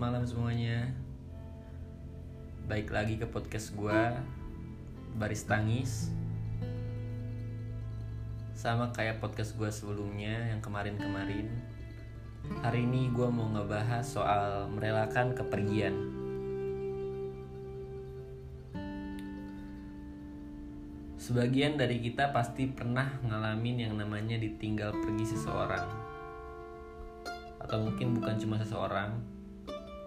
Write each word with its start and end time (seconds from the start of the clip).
malam 0.00 0.24
semuanya. 0.24 0.88
Baik 2.64 2.88
lagi 2.88 3.20
ke 3.20 3.28
podcast 3.28 3.76
gue 3.76 4.00
Baris 5.20 5.44
Tangis. 5.44 6.08
Sama 8.56 8.96
kayak 8.96 9.20
podcast 9.20 9.60
gue 9.60 9.68
sebelumnya 9.68 10.56
yang 10.56 10.64
kemarin-kemarin. 10.64 11.52
Hari 12.64 12.80
ini 12.80 13.12
gue 13.12 13.28
mau 13.28 13.52
ngebahas 13.52 14.00
soal 14.00 14.72
merelakan 14.72 15.36
kepergian. 15.36 15.92
Sebagian 21.20 21.76
dari 21.76 22.00
kita 22.00 22.32
pasti 22.32 22.72
pernah 22.72 23.20
ngalamin 23.28 23.84
yang 23.84 24.00
namanya 24.00 24.40
ditinggal 24.40 24.96
pergi 24.96 25.28
seseorang. 25.28 25.84
Atau 27.60 27.84
mungkin 27.84 28.16
bukan 28.16 28.40
cuma 28.40 28.56
seseorang 28.56 29.39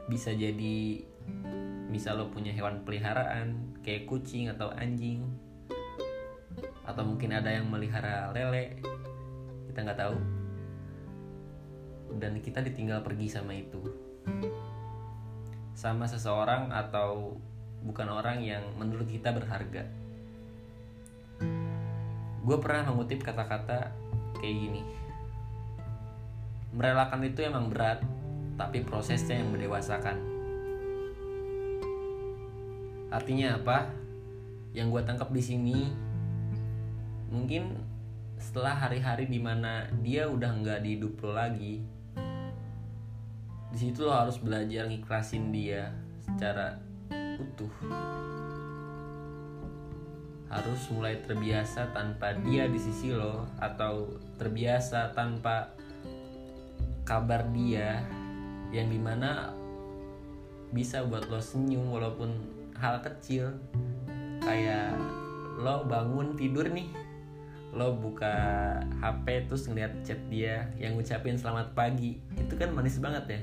Bisa 0.07 0.35
jadi 0.35 0.99
misal 1.87 2.19
lo 2.19 2.27
punya 2.33 2.51
hewan 2.51 2.83
peliharaan 2.83 3.77
Kayak 3.85 4.09
kucing 4.09 4.51
atau 4.51 4.73
anjing 4.75 5.23
Atau 6.83 7.03
mungkin 7.07 7.31
ada 7.31 7.53
yang 7.53 7.71
melihara 7.71 8.31
lele 8.35 8.79
Kita 9.73 9.89
nggak 9.89 9.99
tahu. 10.05 10.17
Dan 12.13 12.37
kita 12.45 12.61
ditinggal 12.61 13.01
pergi 13.01 13.25
sama 13.25 13.57
itu. 13.57 13.81
Sama 15.73 16.05
seseorang 16.05 16.69
atau 16.69 17.41
bukan 17.81 18.07
orang 18.13 18.45
yang 18.45 18.61
menurut 18.77 19.09
kita 19.09 19.33
berharga. 19.33 19.89
Gue 22.43 22.57
pernah 22.61 22.85
mengutip 22.91 23.25
kata-kata 23.25 23.89
kayak 24.37 24.55
gini. 24.61 24.83
Merelakan 26.69 27.25
itu 27.25 27.41
emang 27.41 27.73
berat 27.73 28.05
tapi 28.59 28.85
prosesnya 28.85 29.41
yang 29.41 29.49
mendewasakan. 29.53 30.17
Artinya 33.13 33.61
apa? 33.61 33.93
Yang 34.73 34.87
gue 34.89 35.01
tangkap 35.05 35.29
di 35.29 35.43
sini 35.43 35.79
mungkin 37.29 37.77
setelah 38.37 38.77
hari-hari 38.77 39.25
di 39.25 39.41
mana 39.41 39.89
dia 40.05 40.29
udah 40.29 40.53
nggak 40.61 40.79
di 40.85 40.89
hidup 40.97 41.17
lo 41.25 41.33
lagi 41.33 41.81
di 43.73 43.77
situ 43.81 44.05
lo 44.05 44.13
harus 44.13 44.37
belajar 44.37 44.85
ngiklasin 44.85 45.49
dia 45.49 45.89
secara 46.21 46.77
utuh. 47.41 47.73
Harus 50.45 50.81
mulai 50.93 51.17
terbiasa 51.25 51.89
tanpa 51.89 52.37
dia 52.45 52.69
di 52.69 52.77
sisi 52.77 53.09
lo 53.09 53.49
atau 53.57 54.13
terbiasa 54.37 55.17
tanpa 55.17 55.73
kabar 57.01 57.49
dia 57.49 58.05
yang 58.73 58.89
di 58.89 58.97
mana 58.97 59.53
bisa 60.73 61.05
buat 61.05 61.29
lo 61.29 61.37
senyum 61.37 61.93
walaupun 61.93 62.33
hal 62.73 62.99
kecil. 63.05 63.53
Kayak 64.41 64.97
lo 65.61 65.85
bangun 65.85 66.33
tidur 66.33 66.67
nih 66.67 66.89
lo 67.73 67.97
buka 67.97 68.33
HP 69.01 69.49
terus 69.49 69.65
ngeliat 69.65 70.05
chat 70.05 70.17
dia 70.29 70.69
yang 70.81 70.97
ngucapin 70.97 71.37
selamat 71.37 71.77
pagi. 71.77 72.17
Itu 72.33 72.57
kan 72.57 72.73
manis 72.73 72.97
banget 72.97 73.25
ya. 73.29 73.41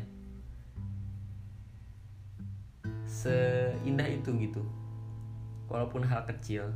Seindah 3.06 4.06
itu 4.10 4.34
gitu. 4.34 4.66
Walaupun 5.70 6.02
hal 6.02 6.26
kecil. 6.26 6.74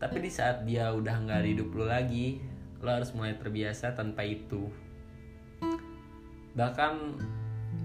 Tapi 0.00 0.24
di 0.24 0.32
saat 0.32 0.64
dia 0.64 0.92
udah 0.96 1.20
nggak 1.28 1.44
hidup 1.44 1.68
lo 1.76 1.84
lagi 1.84 2.40
lo 2.78 2.94
harus 2.94 3.10
mulai 3.10 3.34
terbiasa 3.34 3.98
tanpa 3.98 4.22
itu 4.22 4.70
bahkan 6.58 7.14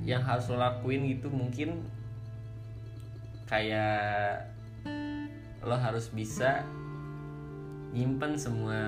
yang 0.01 0.25
harus 0.25 0.49
lo 0.49 0.57
lakuin 0.57 1.05
gitu 1.13 1.29
mungkin 1.29 1.85
kayak 3.45 4.49
lo 5.61 5.77
harus 5.77 6.09
bisa 6.09 6.65
nyimpen 7.93 8.33
semua 8.33 8.81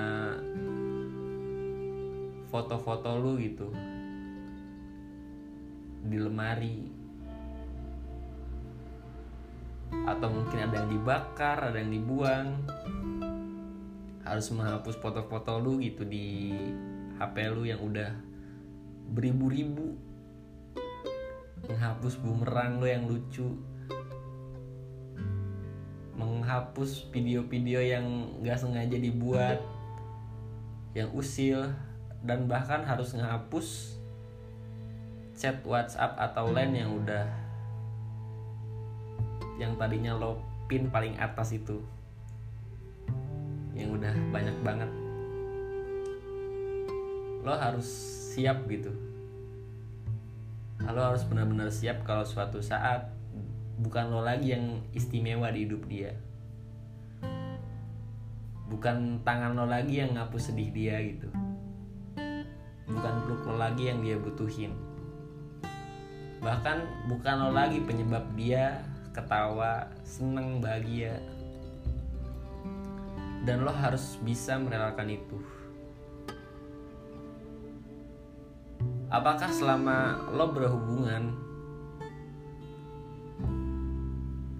foto-foto 2.50 3.14
lo 3.14 3.38
gitu 3.38 3.70
di 6.06 6.18
lemari. 6.18 6.78
Atau 10.06 10.28
mungkin 10.30 10.58
ada 10.66 10.82
yang 10.82 10.90
dibakar 10.90 11.70
ada 11.70 11.78
yang 11.78 11.94
dibuang. 11.94 12.46
Harus 14.26 14.50
menghapus 14.50 14.98
foto-foto 14.98 15.62
lu 15.62 15.78
gitu 15.78 16.02
di 16.02 16.50
HP 17.14 17.46
lu 17.54 17.62
yang 17.62 17.78
udah 17.78 18.25
beribu-ribu. 19.12 19.94
Menghapus 21.66 22.18
bumerang 22.22 22.78
lu 22.78 22.86
yang 22.86 23.06
lucu. 23.06 23.54
Menghapus 26.16 27.10
video-video 27.12 27.82
yang 27.82 28.06
gak 28.42 28.58
sengaja 28.62 28.96
dibuat 28.96 29.60
yang 30.96 31.12
usil 31.12 31.68
dan 32.24 32.48
bahkan 32.48 32.80
harus 32.80 33.12
menghapus 33.12 34.00
chat 35.36 35.60
WhatsApp 35.60 36.16
atau 36.16 36.48
lain 36.48 36.72
yang 36.72 36.90
udah 36.96 37.28
yang 39.60 39.76
tadinya 39.76 40.16
lo 40.16 40.40
pin 40.64 40.88
paling 40.88 41.12
atas 41.20 41.52
itu 41.52 41.84
yang 43.76 43.92
udah 43.92 44.14
banyak 44.32 44.56
banget. 44.64 44.90
Lo 47.44 47.52
harus 47.52 47.88
siap 48.36 48.68
gitu. 48.68 48.92
Lo 50.84 51.00
harus 51.00 51.24
benar-benar 51.24 51.72
siap 51.72 52.04
kalau 52.04 52.20
suatu 52.20 52.60
saat 52.60 53.08
bukan 53.80 54.12
lo 54.12 54.20
lagi 54.20 54.52
yang 54.52 54.84
istimewa 54.92 55.48
di 55.48 55.64
hidup 55.64 55.88
dia. 55.88 56.12
Bukan 58.68 59.24
tangan 59.24 59.56
lo 59.56 59.64
lagi 59.64 60.04
yang 60.04 60.20
ngapus 60.20 60.52
sedih 60.52 60.68
dia 60.68 61.00
gitu. 61.00 61.32
Bukan 62.92 63.14
peluk 63.24 63.40
lo 63.48 63.56
lagi 63.56 63.88
yang 63.88 64.04
dia 64.04 64.20
butuhin. 64.20 64.76
Bahkan 66.44 67.08
bukan 67.08 67.36
lo 67.40 67.50
lagi 67.56 67.80
penyebab 67.88 68.36
dia 68.36 68.84
ketawa 69.16 69.88
seneng 70.04 70.60
bahagia. 70.60 71.24
Dan 73.48 73.64
lo 73.64 73.72
harus 73.72 74.20
bisa 74.20 74.60
merelakan 74.60 75.08
itu. 75.08 75.55
Apakah 79.06 79.46
selama 79.54 80.18
lo 80.34 80.50
berhubungan 80.50 81.30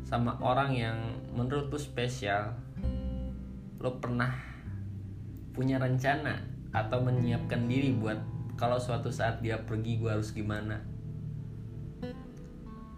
sama 0.06 0.38
orang 0.38 0.70
yang 0.70 0.98
menurut 1.34 1.66
lo 1.66 1.78
spesial, 1.82 2.54
lo 3.82 3.98
pernah 3.98 4.30
punya 5.50 5.82
rencana 5.82 6.46
atau 6.70 7.02
menyiapkan 7.02 7.66
diri 7.66 7.90
buat 7.98 8.22
kalau 8.54 8.78
suatu 8.78 9.10
saat 9.10 9.42
dia 9.42 9.58
pergi 9.58 9.98
gue 9.98 10.10
harus 10.14 10.30
gimana? 10.30 10.78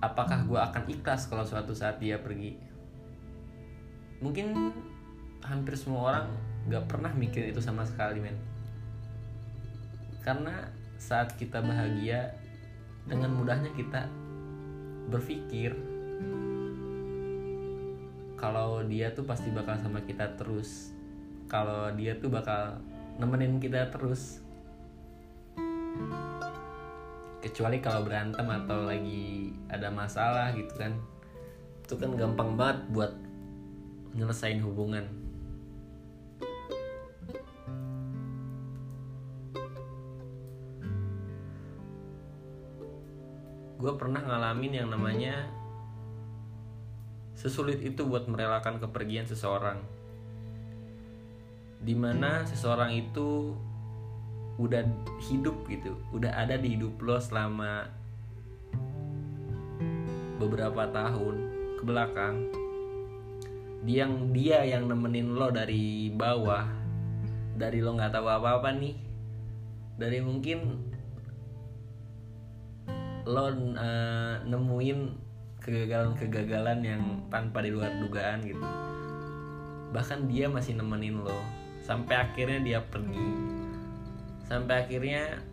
Apakah 0.04 0.44
gue 0.44 0.60
akan 0.60 0.84
ikhlas 0.84 1.32
kalau 1.32 1.48
suatu 1.48 1.72
saat 1.72 1.96
dia 1.96 2.20
pergi? 2.20 2.60
Mungkin 4.20 4.52
hampir 5.42 5.80
semua 5.80 6.12
orang 6.12 6.26
gak 6.68 6.84
pernah 6.92 7.10
mikir 7.16 7.48
itu 7.48 7.64
sama 7.64 7.88
sekali 7.88 8.20
men 8.20 8.36
karena 10.20 10.68
saat 10.98 11.38
kita 11.38 11.62
bahagia 11.62 12.34
dengan 13.06 13.32
mudahnya 13.38 13.70
kita 13.72 14.10
berpikir 15.08 15.72
kalau 18.38 18.86
dia 18.86 19.10
tuh 19.10 19.26
pasti 19.26 19.50
bakal 19.50 19.74
sama 19.82 19.98
kita 20.06 20.38
terus. 20.38 20.94
Kalau 21.50 21.90
dia 21.98 22.14
tuh 22.22 22.30
bakal 22.30 22.78
nemenin 23.18 23.58
kita 23.58 23.90
terus. 23.90 24.38
Kecuali 27.42 27.82
kalau 27.82 28.06
berantem 28.06 28.46
atau 28.46 28.86
lagi 28.86 29.50
ada 29.66 29.90
masalah 29.90 30.54
gitu 30.54 30.70
kan. 30.78 30.94
Itu 31.82 31.98
kan 31.98 32.14
gampang 32.14 32.54
banget 32.54 32.78
buat 32.94 33.12
nyelesain 34.14 34.62
hubungan 34.62 35.17
gue 43.78 43.92
pernah 43.94 44.18
ngalamin 44.18 44.82
yang 44.82 44.88
namanya 44.90 45.46
sesulit 47.38 47.78
itu 47.80 48.02
buat 48.02 48.26
merelakan 48.26 48.82
kepergian 48.82 49.30
seseorang. 49.30 49.78
Di 51.78 51.94
mana 51.94 52.42
seseorang 52.42 52.90
itu 52.98 53.54
udah 54.58 54.82
hidup 55.30 55.70
gitu 55.70 55.94
udah 56.10 56.34
ada 56.34 56.58
di 56.58 56.74
hidup 56.74 56.98
lo 56.98 57.14
selama 57.22 57.86
beberapa 60.42 60.90
tahun 60.90 61.36
ke 61.78 61.82
belakang 61.86 62.50
dia 63.86 64.02
yang 64.02 64.34
dia 64.34 64.66
yang 64.66 64.90
nemenin 64.90 65.38
lo 65.38 65.54
dari 65.54 66.10
bawah 66.10 66.66
dari 67.58 67.82
lo 67.82 67.98
nggak 67.98 68.14
tahu 68.14 68.26
apa 68.30 68.62
apa 68.62 68.70
nih. 68.70 68.94
Dari 69.98 70.22
mungkin 70.22 70.78
lo 73.28 73.52
uh, 73.52 74.40
nemuin 74.48 75.12
kegagalan-kegagalan 75.60 76.80
yang 76.80 77.02
tanpa 77.28 77.60
di 77.60 77.68
luar 77.68 77.92
dugaan 78.00 78.40
gitu. 78.40 78.64
Bahkan 79.92 80.32
dia 80.32 80.48
masih 80.48 80.80
nemenin 80.80 81.20
lo 81.20 81.36
sampai 81.84 82.16
akhirnya 82.16 82.64
dia 82.64 82.80
pergi. 82.80 83.28
Sampai 84.48 84.88
akhirnya 84.88 85.44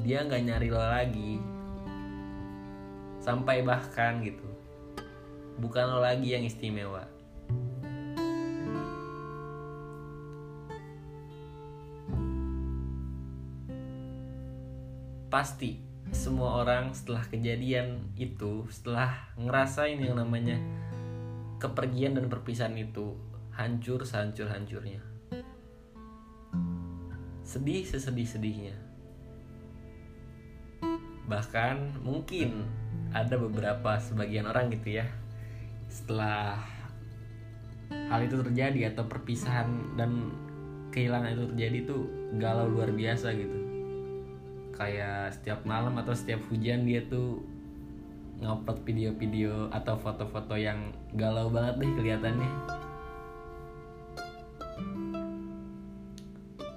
dia 0.00 0.24
nggak 0.24 0.40
nyari 0.48 0.68
lo 0.72 0.80
lagi. 0.80 1.36
Sampai 3.20 3.60
bahkan 3.60 4.24
gitu 4.24 4.48
bukan 5.60 5.84
lo 5.92 6.00
lagi 6.00 6.32
yang 6.32 6.48
istimewa. 6.48 7.04
Pasti 15.28 15.91
semua 16.12 16.60
orang 16.60 16.92
setelah 16.92 17.24
kejadian 17.24 18.12
itu 18.20 18.68
setelah 18.68 19.32
ngerasain 19.40 19.96
yang 19.96 20.12
namanya 20.12 20.60
kepergian 21.56 22.12
dan 22.12 22.28
perpisahan 22.28 22.76
itu 22.76 23.16
hancur 23.56 24.04
sehancur 24.04 24.44
hancurnya 24.52 25.00
sedih 27.48 27.80
sesedih 27.88 28.28
sedihnya 28.28 28.76
bahkan 31.24 31.96
mungkin 32.04 32.68
ada 33.16 33.40
beberapa 33.40 33.96
sebagian 33.96 34.44
orang 34.44 34.68
gitu 34.68 35.00
ya 35.00 35.08
setelah 35.88 36.60
hal 37.88 38.20
itu 38.20 38.36
terjadi 38.36 38.92
atau 38.92 39.08
perpisahan 39.08 39.96
dan 39.96 40.28
kehilangan 40.92 41.32
itu 41.32 41.44
terjadi 41.56 41.78
tuh 41.88 42.02
galau 42.36 42.68
luar 42.68 42.92
biasa 42.92 43.32
gitu 43.32 43.61
kayak 44.72 45.36
setiap 45.36 45.62
malam 45.68 45.94
atau 46.00 46.16
setiap 46.16 46.40
hujan 46.48 46.88
dia 46.88 47.04
tuh 47.06 47.44
ngupload 48.42 48.82
video-video 48.82 49.70
atau 49.70 49.94
foto-foto 49.94 50.58
yang 50.58 50.90
galau 51.14 51.46
banget 51.52 51.78
deh 51.78 51.92
kelihatannya. 51.94 52.50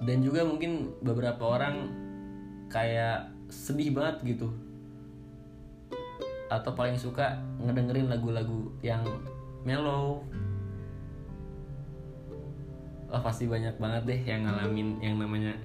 Dan 0.06 0.21
juga 0.21 0.45
mungkin 0.45 0.94
beberapa 1.01 1.57
orang 1.57 1.89
kayak 2.69 3.33
sedih 3.50 3.89
banget 3.97 4.38
gitu. 4.38 4.53
Atau 6.53 6.77
paling 6.77 7.00
suka 7.01 7.42
ngedengerin 7.57 8.13
lagu-lagu 8.13 8.69
yang 8.86 9.01
mellow. 9.65 10.21
Oh 13.09 13.21
pasti 13.25 13.50
banyak 13.50 13.81
banget 13.81 14.03
deh 14.06 14.21
yang 14.30 14.45
ngalamin 14.45 15.01
yang 15.01 15.18
namanya 15.18 15.57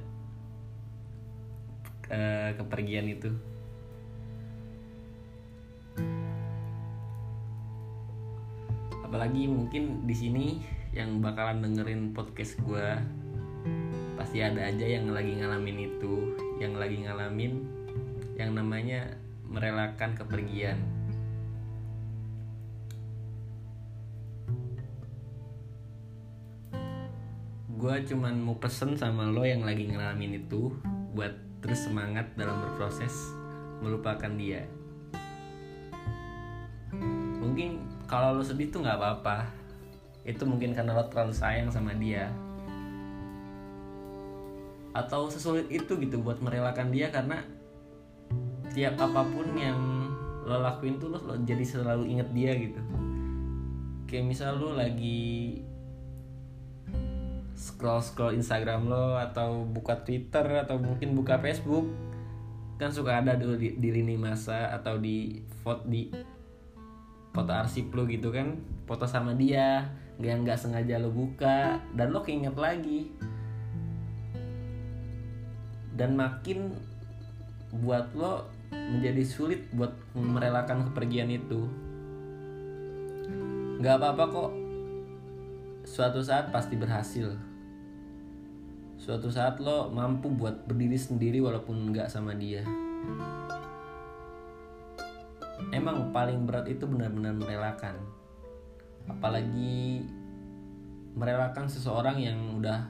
uh, 2.10 2.50
kepergian 2.58 3.06
itu? 3.08 3.30
Apalagi 9.06 9.50
mungkin 9.50 10.06
di 10.06 10.14
sini 10.14 10.46
yang 10.94 11.22
bakalan 11.22 11.62
dengerin 11.62 12.14
podcast 12.14 12.58
gue 12.62 12.86
pasti 14.18 14.42
ada 14.42 14.68
aja 14.68 14.86
yang 14.86 15.10
lagi 15.10 15.38
ngalamin 15.38 15.90
itu 15.90 16.34
yang 16.60 16.76
lagi 16.76 17.00
ngalamin 17.02 17.64
yang 18.38 18.54
namanya 18.54 19.16
merelakan 19.50 20.14
kepergian. 20.14 20.78
Gue 27.80 27.96
cuman 28.04 28.36
mau 28.36 28.60
pesen 28.60 28.94
sama 28.94 29.26
lo 29.26 29.42
yang 29.42 29.64
lagi 29.64 29.88
ngalamin 29.88 30.44
itu 30.44 30.70
buat 31.16 31.49
terus 31.60 31.84
semangat 31.84 32.32
dalam 32.36 32.56
berproses 32.64 33.36
melupakan 33.84 34.32
dia. 34.36 34.64
Mungkin 37.40 37.80
kalau 38.04 38.40
lo 38.40 38.44
sedih 38.44 38.68
tuh 38.68 38.84
nggak 38.84 38.98
apa-apa. 39.00 39.48
Itu 40.24 40.44
mungkin 40.44 40.76
karena 40.76 40.96
lo 40.96 41.08
terlalu 41.08 41.32
sayang 41.32 41.72
sama 41.72 41.96
dia. 41.96 42.28
Atau 44.92 45.30
sesulit 45.32 45.68
itu 45.72 45.96
gitu 46.00 46.20
buat 46.20 46.40
merelakan 46.42 46.92
dia 46.92 47.08
karena 47.08 47.40
tiap 48.72 49.00
apa 49.00 49.22
pun 49.24 49.46
yang 49.56 49.78
lo 50.44 50.60
lakuin 50.60 50.98
tuh 50.98 51.12
lo, 51.12 51.18
lo 51.22 51.36
jadi 51.44 51.62
selalu 51.62 52.08
inget 52.08 52.28
dia 52.32 52.52
gitu. 52.56 52.80
Kayak 54.10 54.26
misal 54.26 54.58
lo 54.58 54.74
lagi 54.74 55.60
scroll 57.60 58.00
scroll 58.00 58.32
Instagram 58.32 58.88
lo 58.88 59.20
atau 59.20 59.68
buka 59.68 60.00
Twitter 60.00 60.64
atau 60.64 60.80
mungkin 60.80 61.12
buka 61.12 61.36
Facebook 61.36 61.84
kan 62.80 62.88
suka 62.88 63.20
ada 63.20 63.36
dulu 63.36 63.60
di, 63.60 63.76
di 63.76 63.92
lini 63.92 64.16
masa 64.16 64.72
atau 64.72 64.96
di 64.96 65.44
foto 65.60 65.84
di 65.84 66.08
foto 67.36 67.52
arsip 67.52 67.92
lo 67.92 68.08
gitu 68.08 68.32
kan. 68.32 68.56
Foto 68.88 69.04
sama 69.04 69.36
dia 69.36 69.92
yang 70.16 70.48
nggak 70.48 70.56
sengaja 70.56 70.96
lo 70.96 71.12
buka 71.12 71.84
dan 71.92 72.16
lo 72.16 72.24
keinget 72.24 72.56
lagi. 72.56 73.12
Dan 75.92 76.16
makin 76.16 76.72
buat 77.84 78.08
lo 78.16 78.48
menjadi 78.72 79.20
sulit 79.28 79.68
buat 79.76 79.92
merelakan 80.16 80.88
kepergian 80.88 81.28
itu. 81.28 81.68
Nggak 83.84 84.00
apa-apa 84.00 84.24
kok. 84.32 84.52
Suatu 85.84 86.24
saat 86.24 86.48
pasti 86.48 86.80
berhasil 86.80 87.49
suatu 89.00 89.32
saat 89.32 89.56
lo 89.64 89.88
mampu 89.88 90.28
buat 90.28 90.68
berdiri 90.68 91.00
sendiri 91.00 91.40
walaupun 91.40 91.88
nggak 91.88 92.12
sama 92.12 92.36
dia. 92.36 92.60
Emang 95.72 96.12
paling 96.12 96.44
berat 96.44 96.68
itu 96.68 96.84
benar-benar 96.84 97.32
merelakan. 97.32 97.96
Apalagi 99.08 100.04
merelakan 101.16 101.64
seseorang 101.64 102.20
yang 102.20 102.60
udah 102.60 102.84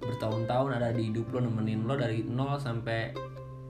bertahun-tahun 0.00 0.80
ada 0.80 0.88
di 0.96 1.12
hidup 1.12 1.28
lo 1.36 1.44
nemenin 1.44 1.84
lo 1.84 2.00
dari 2.00 2.24
nol 2.24 2.56
sampai 2.56 3.12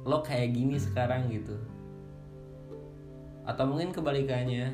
lo 0.06 0.23
kayak 0.23 0.55
gini 0.55 0.79
sekarang 0.79 1.34
gitu. 1.34 1.58
Atau 3.43 3.67
mungkin 3.67 3.90
kebalikannya. 3.90 4.70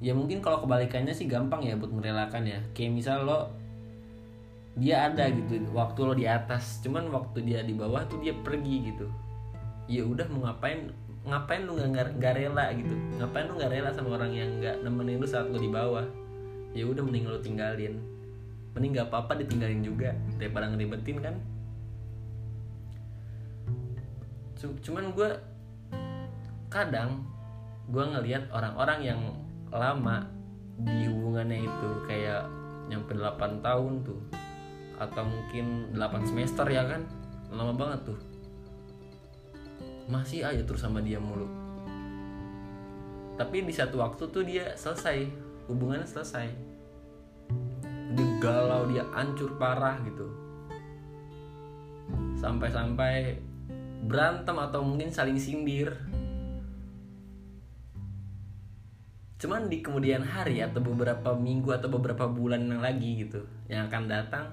Ya 0.00 0.12
mungkin 0.16 0.40
kalau 0.40 0.64
kebalikannya 0.64 1.12
sih 1.12 1.28
gampang 1.28 1.68
ya 1.68 1.76
buat 1.76 1.92
merelakan 1.92 2.48
ya. 2.48 2.64
Kayak 2.72 2.96
misal 2.96 3.28
lo 3.28 3.65
dia 4.76 5.08
ada 5.08 5.32
gitu 5.32 5.56
waktu 5.72 5.98
lo 6.04 6.12
di 6.12 6.28
atas. 6.28 6.84
Cuman 6.84 7.08
waktu 7.08 7.40
dia 7.48 7.64
di 7.64 7.72
bawah 7.72 8.04
tuh 8.04 8.20
dia 8.20 8.36
pergi 8.36 8.92
gitu. 8.92 9.08
Ya 9.88 10.04
udah 10.04 10.28
mau 10.28 10.44
ngapain? 10.44 10.92
Ngapain 11.26 11.64
lu 11.64 11.80
nggak 11.80 12.20
nggak 12.20 12.34
rela 12.36 12.70
gitu? 12.76 12.94
Ngapain 13.16 13.48
lu 13.48 13.56
nggak 13.56 13.72
rela 13.72 13.90
sama 13.96 14.20
orang 14.20 14.36
yang 14.36 14.50
nggak 14.60 14.84
nemenin 14.84 15.18
lu 15.18 15.26
saat 15.26 15.48
lo 15.48 15.56
di 15.56 15.72
bawah? 15.72 16.04
Ya 16.76 16.84
udah 16.84 17.00
mending 17.00 17.24
lo 17.24 17.40
tinggalin. 17.40 17.96
Mending 18.76 19.00
nggak 19.00 19.08
apa-apa 19.08 19.40
ditinggalin 19.40 19.80
juga 19.80 20.12
daripada 20.36 20.68
ngeribetin 20.68 21.18
kan? 21.24 21.34
Cuman 24.60 25.16
gue 25.16 25.30
kadang 26.68 27.24
gue 27.88 28.04
ngelihat 28.04 28.52
orang-orang 28.52 29.00
yang 29.00 29.20
lama 29.72 30.28
di 30.76 31.08
hubungannya 31.08 31.64
itu 31.64 31.88
kayak 32.04 32.44
nyampe 32.92 33.16
8 33.16 33.64
tahun 33.64 34.04
tuh 34.04 34.20
atau 34.96 35.24
mungkin 35.28 35.92
8 35.92 36.28
semester 36.28 36.64
ya 36.68 36.84
kan? 36.88 37.04
Lama 37.52 37.72
banget 37.76 38.12
tuh. 38.12 38.18
Masih 40.08 40.46
aja 40.46 40.62
terus 40.64 40.80
sama 40.80 41.04
dia 41.04 41.20
mulu. 41.20 41.46
Tapi 43.36 43.68
di 43.68 43.74
satu 43.74 44.00
waktu 44.00 44.32
tuh 44.32 44.44
dia 44.44 44.72
selesai. 44.74 45.28
Hubungannya 45.68 46.08
selesai. 46.08 46.46
Dia 48.16 48.28
galau 48.40 48.88
dia 48.88 49.04
hancur 49.12 49.60
parah 49.60 50.00
gitu. 50.08 50.26
Sampai-sampai 52.40 53.36
berantem 54.06 54.56
atau 54.56 54.80
mungkin 54.80 55.12
saling 55.12 55.36
sindir. 55.36 55.92
Cuman 59.36 59.68
di 59.68 59.84
kemudian 59.84 60.24
hari 60.24 60.64
atau 60.64 60.80
beberapa 60.80 61.36
minggu 61.36 61.68
atau 61.76 61.92
beberapa 61.92 62.24
bulan 62.24 62.64
yang 62.64 62.80
lagi 62.80 63.20
gitu 63.20 63.44
yang 63.68 63.92
akan 63.92 64.08
datang 64.08 64.46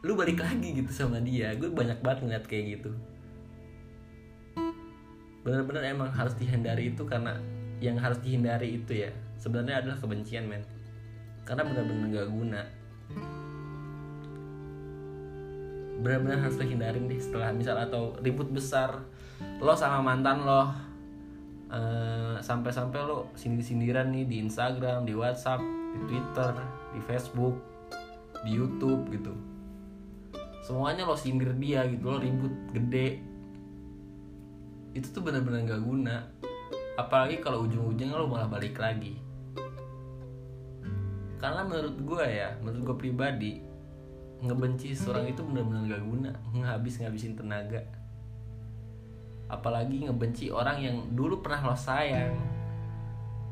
lu 0.00 0.16
balik 0.16 0.40
lagi 0.40 0.80
gitu 0.80 0.88
sama 0.92 1.20
dia. 1.20 1.52
Gue 1.56 1.68
banyak 1.68 2.00
banget 2.00 2.18
ngeliat 2.24 2.44
kayak 2.48 2.80
gitu. 2.80 2.90
Bener-bener 5.44 5.92
emang 5.92 6.08
harus 6.12 6.32
dihindari 6.36 6.92
itu 6.92 7.04
karena 7.04 7.36
yang 7.80 7.96
harus 7.96 8.20
dihindari 8.20 8.80
itu 8.80 9.08
ya 9.08 9.10
sebenarnya 9.36 9.84
adalah 9.84 9.96
kebencian 10.00 10.48
men. 10.48 10.64
Karena 11.44 11.68
bener-bener 11.68 12.06
gak 12.16 12.28
guna. 12.32 12.62
Benar-benar 16.00 16.48
harus 16.48 16.56
dihindarin 16.56 17.04
deh 17.04 17.20
setelah 17.20 17.52
misal 17.52 17.76
atau 17.76 18.16
ribut 18.24 18.48
besar 18.48 19.04
lo 19.60 19.72
sama 19.72 20.04
mantan 20.04 20.44
lo 20.44 20.52
uh, 20.60 22.36
sampai-sampai 22.40 23.00
lo 23.04 23.28
sindir-sindiran 23.36 24.08
nih 24.08 24.24
di 24.24 24.36
Instagram, 24.40 25.04
di 25.04 25.12
WhatsApp, 25.12 25.60
di 25.96 26.00
Twitter, 26.08 26.52
di 26.96 27.00
Facebook, 27.04 27.56
di 28.44 28.56
YouTube 28.56 29.12
gitu 29.12 29.49
semuanya 30.70 31.02
lo 31.02 31.18
sindir 31.18 31.50
dia 31.58 31.82
gitu 31.90 32.14
lo 32.14 32.22
ribut 32.22 32.54
gede. 32.70 33.18
Itu 34.94 35.10
tuh 35.10 35.26
bener-bener 35.26 35.66
gak 35.66 35.82
guna. 35.82 36.30
Apalagi 36.94 37.42
kalau 37.42 37.66
ujung-ujungnya 37.66 38.14
lo 38.14 38.30
malah 38.30 38.46
balik 38.46 38.78
lagi. 38.78 39.18
Karena 41.42 41.66
menurut 41.66 41.98
gue 41.98 42.22
ya 42.22 42.54
menurut 42.62 42.86
gue 42.86 42.96
pribadi 43.02 43.52
ngebenci 44.46 44.94
seorang 44.94 45.26
itu 45.26 45.42
bener-bener 45.42 45.90
gak 45.90 46.06
guna. 46.06 46.30
Ngabis 46.54 47.02
ngabisin 47.02 47.34
tenaga. 47.34 47.82
Apalagi 49.50 50.06
ngebenci 50.06 50.54
orang 50.54 50.78
yang 50.78 50.96
dulu 51.18 51.42
pernah 51.42 51.66
lo 51.66 51.74
sayang. 51.74 52.38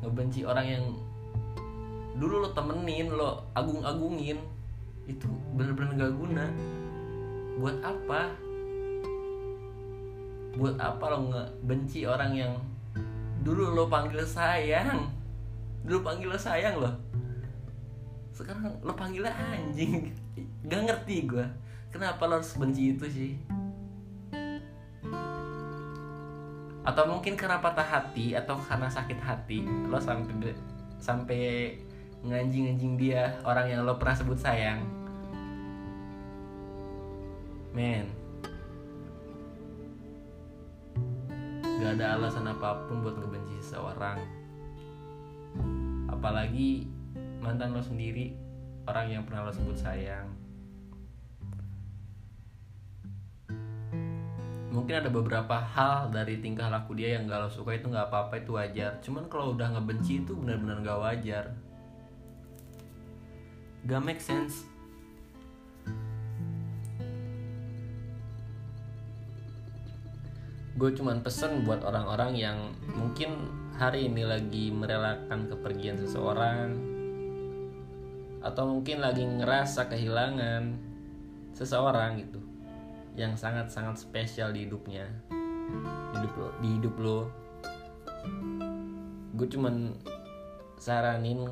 Ngebenci 0.07 0.47
orang 0.47 0.67
yang 0.71 0.85
dulu 2.15 2.47
lo 2.47 2.55
temenin 2.55 3.11
lo 3.11 3.51
agung-agungin. 3.51 4.39
Itu 5.03 5.27
bener-bener 5.59 5.99
gak 5.99 6.15
guna 6.15 6.47
buat 7.59 7.77
apa? 7.83 8.33
Buat 10.55 10.75
apa 10.79 11.03
lo 11.11 11.17
ngebenci 11.29 12.07
orang 12.07 12.31
yang 12.31 12.53
dulu 13.43 13.75
lo 13.75 13.85
panggil 13.91 14.23
sayang? 14.23 15.11
Dulu 15.83 15.99
panggil 16.01 16.31
lo 16.31 16.39
sayang 16.39 16.79
lo 16.79 17.09
sekarang 18.39 18.71
lo 18.79 18.95
panggilnya 18.95 19.35
anjing. 19.35 20.15
Gak 20.63 20.81
ngerti 20.87 21.27
gue 21.27 21.43
kenapa 21.91 22.23
lo 22.23 22.39
harus 22.39 22.55
benci 22.55 22.95
itu 22.95 23.05
sih? 23.11 23.31
Atau 26.87 27.03
mungkin 27.11 27.35
karena 27.35 27.59
patah 27.59 27.83
hati 27.83 28.39
atau 28.39 28.55
karena 28.55 28.87
sakit 28.87 29.19
hati 29.19 29.67
lo 29.91 29.99
sampai 29.99 30.55
sampai 31.03 31.75
nganjing-nganjing 32.23 32.95
dia 32.95 33.35
orang 33.43 33.67
yang 33.67 33.83
lo 33.83 33.99
pernah 33.99 34.15
sebut 34.15 34.39
sayang 34.39 34.83
men. 37.73 38.05
Gak 41.79 41.95
ada 41.95 42.19
alasan 42.19 42.49
apa 42.49 42.89
pun 42.89 42.99
buat 42.99 43.15
ngebenci 43.15 43.55
seseorang. 43.63 44.19
Apalagi 46.11 46.91
mantan 47.39 47.71
lo 47.71 47.79
sendiri 47.79 48.35
orang 48.83 49.07
yang 49.07 49.23
pernah 49.23 49.47
lo 49.47 49.53
sebut 49.53 49.79
sayang. 49.79 50.27
Mungkin 54.69 55.01
ada 55.01 55.09
beberapa 55.09 55.57
hal 55.57 56.13
dari 56.13 56.43
tingkah 56.43 56.69
laku 56.69 56.93
dia 56.99 57.17
yang 57.17 57.25
gak 57.25 57.47
lo 57.47 57.49
suka 57.49 57.73
itu 57.73 57.89
nggak 57.89 58.11
apa-apa 58.11 58.43
itu 58.43 58.53
wajar. 58.53 58.99
Cuman 59.01 59.25
kalau 59.31 59.55
udah 59.55 59.77
ngebenci 59.77 60.21
itu 60.21 60.35
benar-benar 60.35 60.83
gak 60.83 60.99
wajar. 60.99 61.45
Gak 63.87 64.01
make 64.03 64.21
sense 64.21 64.67
gue 70.79 70.95
cuman 70.95 71.19
pesen 71.19 71.67
buat 71.67 71.83
orang-orang 71.83 72.39
yang 72.39 72.57
mungkin 72.95 73.51
hari 73.75 74.07
ini 74.07 74.23
lagi 74.23 74.71
merelakan 74.71 75.51
kepergian 75.51 75.99
seseorang 75.99 76.71
atau 78.39 78.63
mungkin 78.63 79.03
lagi 79.03 79.27
ngerasa 79.27 79.91
kehilangan 79.91 80.79
seseorang 81.51 82.23
gitu 82.23 82.39
yang 83.19 83.35
sangat-sangat 83.35 83.99
spesial 83.99 84.55
di 84.55 84.63
hidupnya 84.63 85.03
hidup 86.15 86.33
lo, 86.39 86.47
di 86.63 86.67
hidup 86.79 86.95
lo. 86.95 87.19
Gue 89.35 89.47
cuman 89.51 89.91
saranin 90.79 91.43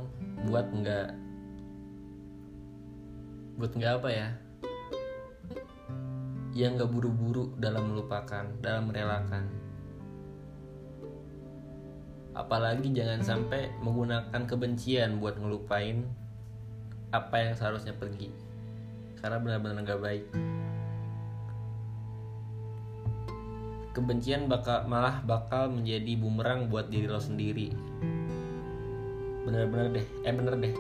buat 0.48 0.72
nggak 0.72 1.08
buat 3.60 3.72
nggak 3.76 3.94
apa 4.00 4.08
ya 4.08 4.28
yang 6.58 6.74
nggak 6.74 6.90
buru-buru 6.90 7.54
dalam 7.62 7.94
melupakan 7.94 8.50
dalam 8.66 8.90
merelakan. 8.90 9.46
Apalagi 12.34 12.90
jangan 12.98 13.22
sampai 13.22 13.70
menggunakan 13.86 14.42
kebencian 14.50 15.22
buat 15.22 15.38
ngelupain 15.38 16.10
apa 17.14 17.36
yang 17.46 17.54
seharusnya 17.54 17.94
pergi. 17.94 18.34
Karena 19.22 19.38
benar-benar 19.38 19.86
nggak 19.86 20.02
baik. 20.02 20.26
Kebencian 23.94 24.50
bakal 24.50 24.90
malah 24.90 25.22
bakal 25.26 25.70
menjadi 25.70 26.18
bumerang 26.18 26.74
buat 26.74 26.90
diri 26.90 27.06
lo 27.06 27.22
sendiri. 27.22 27.70
Bener-bener 29.46 30.02
deh 30.02 30.08
eh 30.26 30.34
bener 30.34 30.58
deh. 30.58 30.74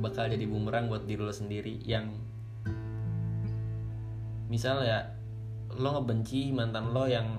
Bakal 0.00 0.32
jadi 0.32 0.48
bumerang 0.48 0.88
buat 0.88 1.04
diri 1.04 1.20
lo 1.20 1.32
sendiri 1.32 1.80
yang 1.84 2.08
misal 4.56 4.80
ya 4.80 5.04
lo 5.76 6.00
ngebenci 6.00 6.48
mantan 6.56 6.96
lo 6.96 7.04
yang 7.04 7.36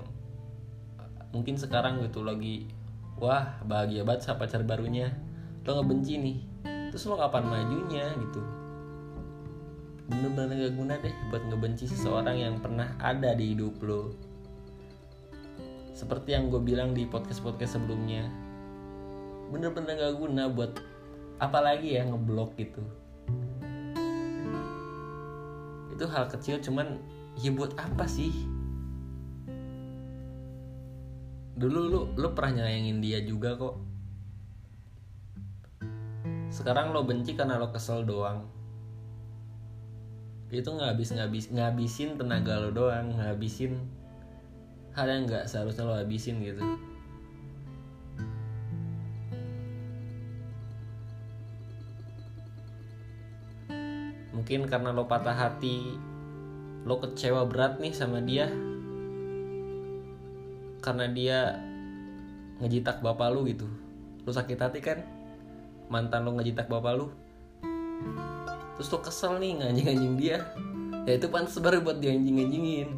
mungkin 1.34 1.58
sekarang 1.58 1.98
gitu 2.06 2.22
lagi 2.22 2.70
wah 3.18 3.58
bahagia 3.66 4.06
banget 4.06 4.30
sama 4.30 4.46
pacar 4.46 4.62
barunya. 4.62 5.10
Lo 5.66 5.82
ngebenci 5.82 6.14
nih 6.22 6.38
terus 6.94 7.10
lo 7.10 7.18
kapan 7.18 7.50
majunya 7.50 8.06
gitu? 8.14 8.40
Bener-bener 10.08 10.70
gak 10.70 10.74
guna 10.78 10.94
deh 11.02 11.12
buat 11.28 11.42
ngebenci 11.50 11.84
seseorang 11.90 12.38
yang 12.38 12.54
pernah 12.62 12.94
ada 13.02 13.34
di 13.34 13.52
hidup 13.52 13.82
lo. 13.82 14.14
Seperti 15.92 16.38
yang 16.38 16.48
gue 16.48 16.62
bilang 16.62 16.94
di 16.94 17.04
podcast-podcast 17.04 17.82
sebelumnya. 17.82 18.30
Bener-bener 19.50 19.98
gak 19.98 20.16
guna 20.16 20.46
buat 20.46 20.78
apalagi 21.42 21.98
ya 21.98 22.06
ngeblok 22.06 22.54
gitu 22.54 22.80
itu 25.98 26.06
hal 26.06 26.30
kecil 26.30 26.62
cuman 26.62 27.02
ya 27.42 27.50
buat 27.50 27.74
apa 27.74 28.06
sih? 28.06 28.30
Dulu 31.58 31.90
lu 31.90 32.00
lu 32.14 32.28
pernah 32.38 32.62
nyayangin 32.62 33.02
dia 33.02 33.18
juga 33.26 33.58
kok. 33.58 33.82
Sekarang 36.54 36.94
lo 36.94 37.02
benci 37.02 37.34
karena 37.34 37.58
lo 37.58 37.74
kesel 37.74 38.06
doang. 38.06 38.46
Itu 40.54 40.70
ngabis 40.70 41.18
ngabis 41.18 41.50
ngabisin 41.50 42.14
tenaga 42.14 42.62
lo 42.62 42.70
doang 42.70 43.18
ngabisin 43.18 43.82
hal 44.94 45.10
yang 45.10 45.26
nggak 45.26 45.50
seharusnya 45.50 45.82
lo 45.82 45.98
habisin 45.98 46.38
gitu 46.46 46.62
mungkin 54.38 54.70
karena 54.70 54.94
lo 54.94 55.10
patah 55.10 55.34
hati 55.34 55.98
lo 56.86 57.02
kecewa 57.02 57.42
berat 57.42 57.82
nih 57.82 57.90
sama 57.90 58.22
dia. 58.22 58.46
Karena 60.78 61.10
dia 61.10 61.58
ngejitak 62.62 63.02
bapak 63.02 63.34
lu 63.34 63.44
gitu. 63.50 63.66
Lo 64.22 64.30
sakit 64.30 64.56
hati 64.56 64.78
kan? 64.78 65.02
Mantan 65.90 66.22
lo 66.22 66.38
ngejitak 66.38 66.70
bapak 66.70 66.94
lu. 66.94 67.10
Terus 68.78 68.88
lo 68.94 68.98
kesel 69.02 69.42
nih 69.42 69.58
nganjing-nganjing 69.58 70.14
dia. 70.16 70.38
Ya 71.02 71.18
itu 71.18 71.26
pantas 71.28 71.58
baru 71.58 71.82
buat 71.82 71.98
dia 71.98 72.14
anjing-anjingin. 72.14 72.94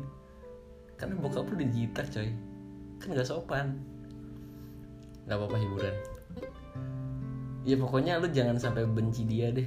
Karena 1.00 1.16
bokap 1.16 1.48
lu 1.48 1.64
dijitak 1.64 2.12
coy. 2.12 2.30
Kan 3.00 3.16
gak 3.16 3.26
sopan. 3.26 3.80
Gak 5.24 5.40
apa-apa 5.40 5.56
hiburan. 5.56 5.96
Ya 7.64 7.74
pokoknya 7.80 8.20
lu 8.20 8.28
jangan 8.28 8.60
sampai 8.60 8.84
benci 8.84 9.24
dia 9.24 9.50
deh 9.50 9.66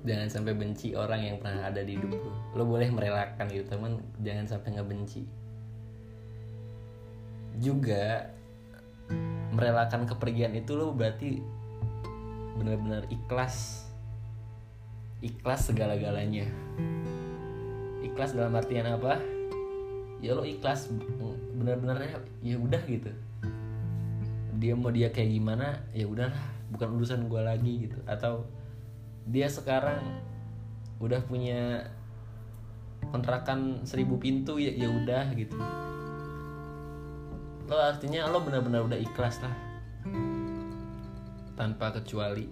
jangan 0.00 0.28
sampai 0.32 0.56
benci 0.56 0.96
orang 0.96 1.20
yang 1.20 1.36
pernah 1.36 1.68
ada 1.68 1.84
di 1.84 1.96
hidup 1.96 2.16
lu. 2.16 2.32
Lo 2.56 2.64
boleh 2.64 2.88
merelakan 2.88 3.46
gitu 3.52 3.68
teman 3.68 4.00
jangan 4.24 4.46
sampai 4.48 4.68
nggak 4.76 4.88
benci. 4.88 5.22
Juga 7.60 8.32
merelakan 9.52 10.08
kepergian 10.08 10.56
itu 10.56 10.72
lo 10.78 10.96
berarti 10.96 11.42
benar-benar 12.56 13.04
ikhlas. 13.12 13.84
Ikhlas 15.20 15.68
segala-galanya. 15.68 16.48
Ikhlas 18.00 18.32
dalam 18.32 18.56
artian 18.56 18.88
apa? 18.88 19.20
Ya 20.24 20.32
lo 20.32 20.48
ikhlas 20.48 20.88
bener-bener 21.56 22.20
ya 22.40 22.56
udah 22.56 22.80
gitu. 22.88 23.12
Dia 24.60 24.72
mau 24.76 24.92
dia 24.92 25.12
kayak 25.12 25.28
gimana 25.32 25.84
ya 25.92 26.08
udahlah 26.08 26.40
bukan 26.72 26.96
urusan 26.96 27.28
gue 27.28 27.42
lagi 27.44 27.72
gitu. 27.88 28.00
Atau 28.08 28.48
dia 29.28 29.48
sekarang 29.50 30.00
udah 31.00 31.20
punya 31.24 31.88
kontrakan 33.08 33.82
seribu 33.88 34.20
pintu 34.20 34.60
ya 34.60 34.70
ya 34.72 34.88
udah 34.92 35.24
gitu. 35.34 35.56
Lo 37.66 37.76
artinya 37.78 38.28
lo 38.28 38.44
benar-benar 38.44 38.84
udah 38.84 38.98
ikhlas 39.00 39.40
lah. 39.40 39.54
Tanpa 41.56 41.96
kecuali. 41.96 42.46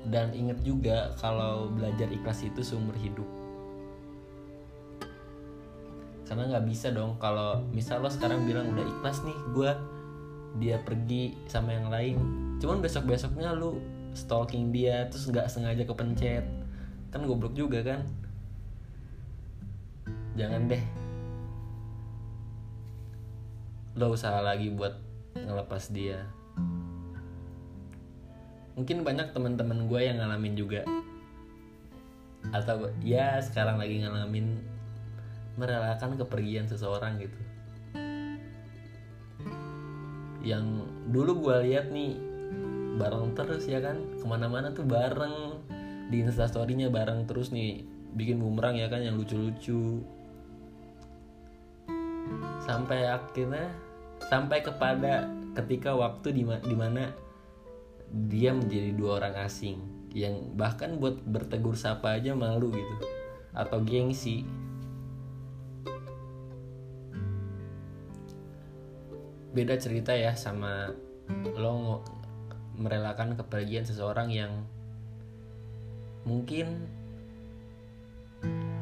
Dan 0.00 0.32
inget 0.32 0.64
juga 0.64 1.12
kalau 1.20 1.68
belajar 1.68 2.08
ikhlas 2.08 2.46
itu 2.46 2.64
seumur 2.64 2.96
hidup. 2.96 3.26
Karena 6.24 6.46
nggak 6.46 6.66
bisa 6.70 6.94
dong 6.94 7.18
kalau 7.18 7.58
misal 7.74 7.98
lo 7.98 8.08
sekarang 8.08 8.46
bilang 8.46 8.70
udah 8.70 8.86
ikhlas 8.86 9.26
nih 9.26 9.38
gue 9.50 9.70
dia 10.62 10.78
pergi 10.78 11.34
sama 11.50 11.74
yang 11.74 11.90
lain. 11.90 12.16
Cuman 12.62 12.78
besok 12.78 13.10
besoknya 13.10 13.50
lu 13.50 13.82
stalking 14.14 14.74
dia 14.74 15.06
terus 15.08 15.30
nggak 15.30 15.46
sengaja 15.50 15.84
kepencet. 15.86 16.44
Kan 17.10 17.26
goblok 17.26 17.54
juga 17.54 17.82
kan? 17.82 18.06
Jangan 20.38 20.70
deh. 20.70 20.84
Lo 23.98 24.14
usaha 24.14 24.38
lagi 24.38 24.70
buat 24.70 24.94
ngelepas 25.34 25.90
dia. 25.90 26.26
Mungkin 28.78 29.02
banyak 29.02 29.34
teman-teman 29.34 29.90
gue 29.90 30.00
yang 30.00 30.22
ngalamin 30.22 30.54
juga. 30.54 30.86
Atau 32.54 32.88
ya 33.04 33.36
sekarang 33.42 33.76
lagi 33.76 34.00
ngalamin 34.00 34.56
merelakan 35.58 36.16
kepergian 36.16 36.70
seseorang 36.70 37.20
gitu. 37.20 37.40
Yang 40.40 40.88
dulu 41.12 41.50
gue 41.50 41.56
lihat 41.68 41.92
nih 41.92 42.29
bareng 43.00 43.32
terus 43.32 43.64
ya 43.64 43.80
kan? 43.80 43.96
Ke 44.20 44.24
mana-mana 44.28 44.76
tuh 44.76 44.84
bareng. 44.84 45.64
Di 46.12 46.20
instastorynya 46.20 46.92
bareng 46.92 47.24
terus 47.24 47.48
nih 47.48 47.80
bikin 48.12 48.36
bumerang 48.36 48.76
ya 48.76 48.92
kan? 48.92 49.00
Yang 49.00 49.24
lucu-lucu. 49.24 50.04
Sampai 52.60 53.08
akhirnya 53.08 53.72
sampai 54.28 54.60
kepada 54.60 55.32
ketika 55.56 55.96
waktu 55.96 56.36
di 56.36 56.42
di 56.44 56.76
mana 56.76 57.08
dia 58.30 58.52
menjadi 58.52 58.92
dua 58.92 59.22
orang 59.22 59.48
asing 59.48 59.80
yang 60.10 60.54
bahkan 60.58 60.98
buat 60.98 61.22
bertegur 61.22 61.78
sapa 61.78 62.18
aja 62.18 62.34
malu 62.34 62.74
gitu 62.74 62.96
atau 63.54 63.78
gengsi. 63.82 64.46
Beda 69.50 69.74
cerita 69.78 70.14
ya 70.14 70.34
sama 70.38 70.94
lo 71.58 72.02
merelakan 72.80 73.36
kepergian 73.36 73.84
seseorang 73.84 74.32
yang 74.32 74.64
mungkin 76.24 76.88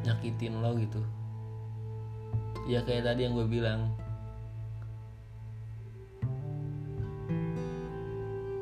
nyakitin 0.06 0.62
lo 0.62 0.78
gitu. 0.78 1.02
Ya 2.70 2.86
kayak 2.86 3.10
tadi 3.10 3.26
yang 3.26 3.34
gue 3.34 3.48
bilang. 3.50 3.90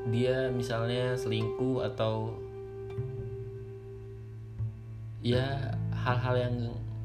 Dia 0.08 0.48
misalnya 0.48 1.12
selingkuh 1.20 1.84
atau 1.92 2.32
ya 5.20 5.76
hal-hal 5.92 6.36
yang 6.38 6.56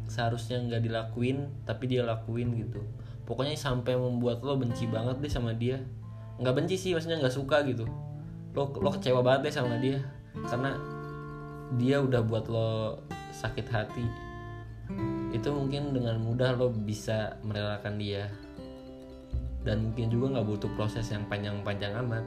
seharusnya 0.07 0.61
nggak 0.61 0.85
dilakuin 0.87 1.51
tapi 1.67 1.91
dia 1.91 2.07
lakuin 2.07 2.55
gitu. 2.55 2.79
Pokoknya 3.27 3.59
sampai 3.59 3.99
membuat 3.99 4.39
lo 4.39 4.55
benci 4.55 4.87
banget 4.87 5.19
deh 5.19 5.31
sama 5.31 5.51
dia. 5.51 5.83
Nggak 6.39 6.55
benci 6.55 6.79
sih 6.79 6.95
maksudnya 6.95 7.19
nggak 7.19 7.35
suka 7.35 7.67
gitu 7.67 7.83
lo 8.51 8.67
lo 8.79 8.89
kecewa 8.91 9.23
banget 9.23 9.49
deh 9.49 9.53
sama 9.55 9.79
dia. 9.79 9.99
Karena 10.47 10.75
dia 11.79 12.03
udah 12.03 12.21
buat 12.23 12.45
lo 12.51 12.99
sakit 13.31 13.67
hati. 13.71 14.05
Itu 15.31 15.55
mungkin 15.55 15.95
dengan 15.95 16.19
mudah 16.19 16.59
lo 16.59 16.71
bisa 16.71 17.39
merelakan 17.47 17.95
dia. 17.95 18.27
Dan 19.61 19.91
mungkin 19.91 20.09
juga 20.11 20.37
nggak 20.37 20.47
butuh 20.47 20.71
proses 20.75 21.07
yang 21.13 21.23
panjang-panjang 21.29 21.93
amat. 22.03 22.25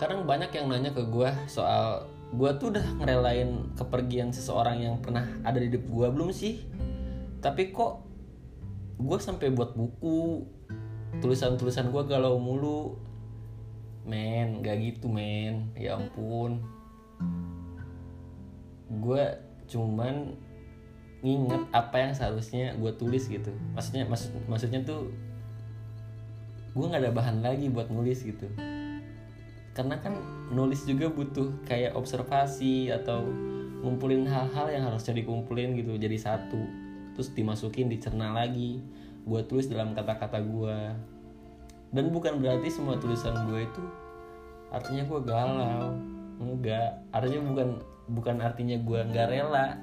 Sekarang 0.00 0.24
banyak 0.24 0.48
yang 0.56 0.72
nanya 0.72 0.96
ke 0.96 1.04
gue 1.04 1.28
soal 1.44 2.08
gue 2.32 2.50
tuh 2.56 2.72
udah 2.72 2.86
ngerelain 3.02 3.68
kepergian 3.76 4.32
seseorang 4.32 4.80
yang 4.80 4.96
pernah 5.02 5.28
ada 5.44 5.60
di 5.60 5.68
hidup 5.68 5.84
gue 5.84 6.08
belum 6.08 6.30
sih? 6.32 6.64
Tapi 7.44 7.68
kok 7.68 8.09
gue 9.00 9.18
sampai 9.18 9.48
buat 9.48 9.72
buku 9.72 10.44
tulisan-tulisan 11.24 11.88
gue 11.88 12.02
galau 12.04 12.36
mulu. 12.36 13.00
Men 14.04 14.60
gak 14.60 14.80
gitu 14.80 15.08
men. 15.08 15.72
Ya 15.76 15.96
ampun. 15.96 16.60
Gue 19.00 19.24
cuman 19.70 20.36
nginget 21.20 21.62
apa 21.72 21.96
yang 22.00 22.12
seharusnya 22.12 22.76
gue 22.76 22.92
tulis 22.96 23.24
gitu. 23.28 23.52
Maksudnya 23.72 24.04
maksud 24.08 24.30
maksudnya 24.48 24.80
tuh 24.84 25.12
gue 26.70 26.86
nggak 26.86 27.02
ada 27.02 27.12
bahan 27.12 27.42
lagi 27.42 27.72
buat 27.72 27.88
nulis 27.88 28.24
gitu. 28.24 28.46
Karena 29.76 29.96
kan 30.02 30.16
nulis 30.52 30.84
juga 30.84 31.08
butuh 31.08 31.64
kayak 31.64 31.94
observasi 31.94 32.90
atau 32.90 33.24
ngumpulin 33.80 34.28
hal-hal 34.28 34.66
yang 34.68 34.84
harusnya 34.84 35.16
dikumpulin 35.16 35.72
gitu 35.80 35.96
jadi 35.96 36.16
satu 36.20 36.79
terus 37.20 37.36
dimasukin 37.36 37.92
dicerna 37.92 38.32
lagi 38.32 38.80
gue 39.28 39.40
tulis 39.44 39.68
dalam 39.68 39.92
kata-kata 39.92 40.40
gue 40.40 40.78
dan 41.92 42.04
bukan 42.08 42.40
berarti 42.40 42.72
semua 42.72 42.96
tulisan 42.96 43.36
gue 43.50 43.68
itu 43.68 43.84
artinya 44.70 45.02
gue 45.02 45.20
galau. 45.26 45.98
Enggak. 46.38 47.02
Artinya 47.10 47.40
bukan 47.50 47.68
bukan 48.10 48.36
artinya 48.38 48.78
gue 48.78 49.00
nggak 49.10 49.26
rela. 49.26 49.76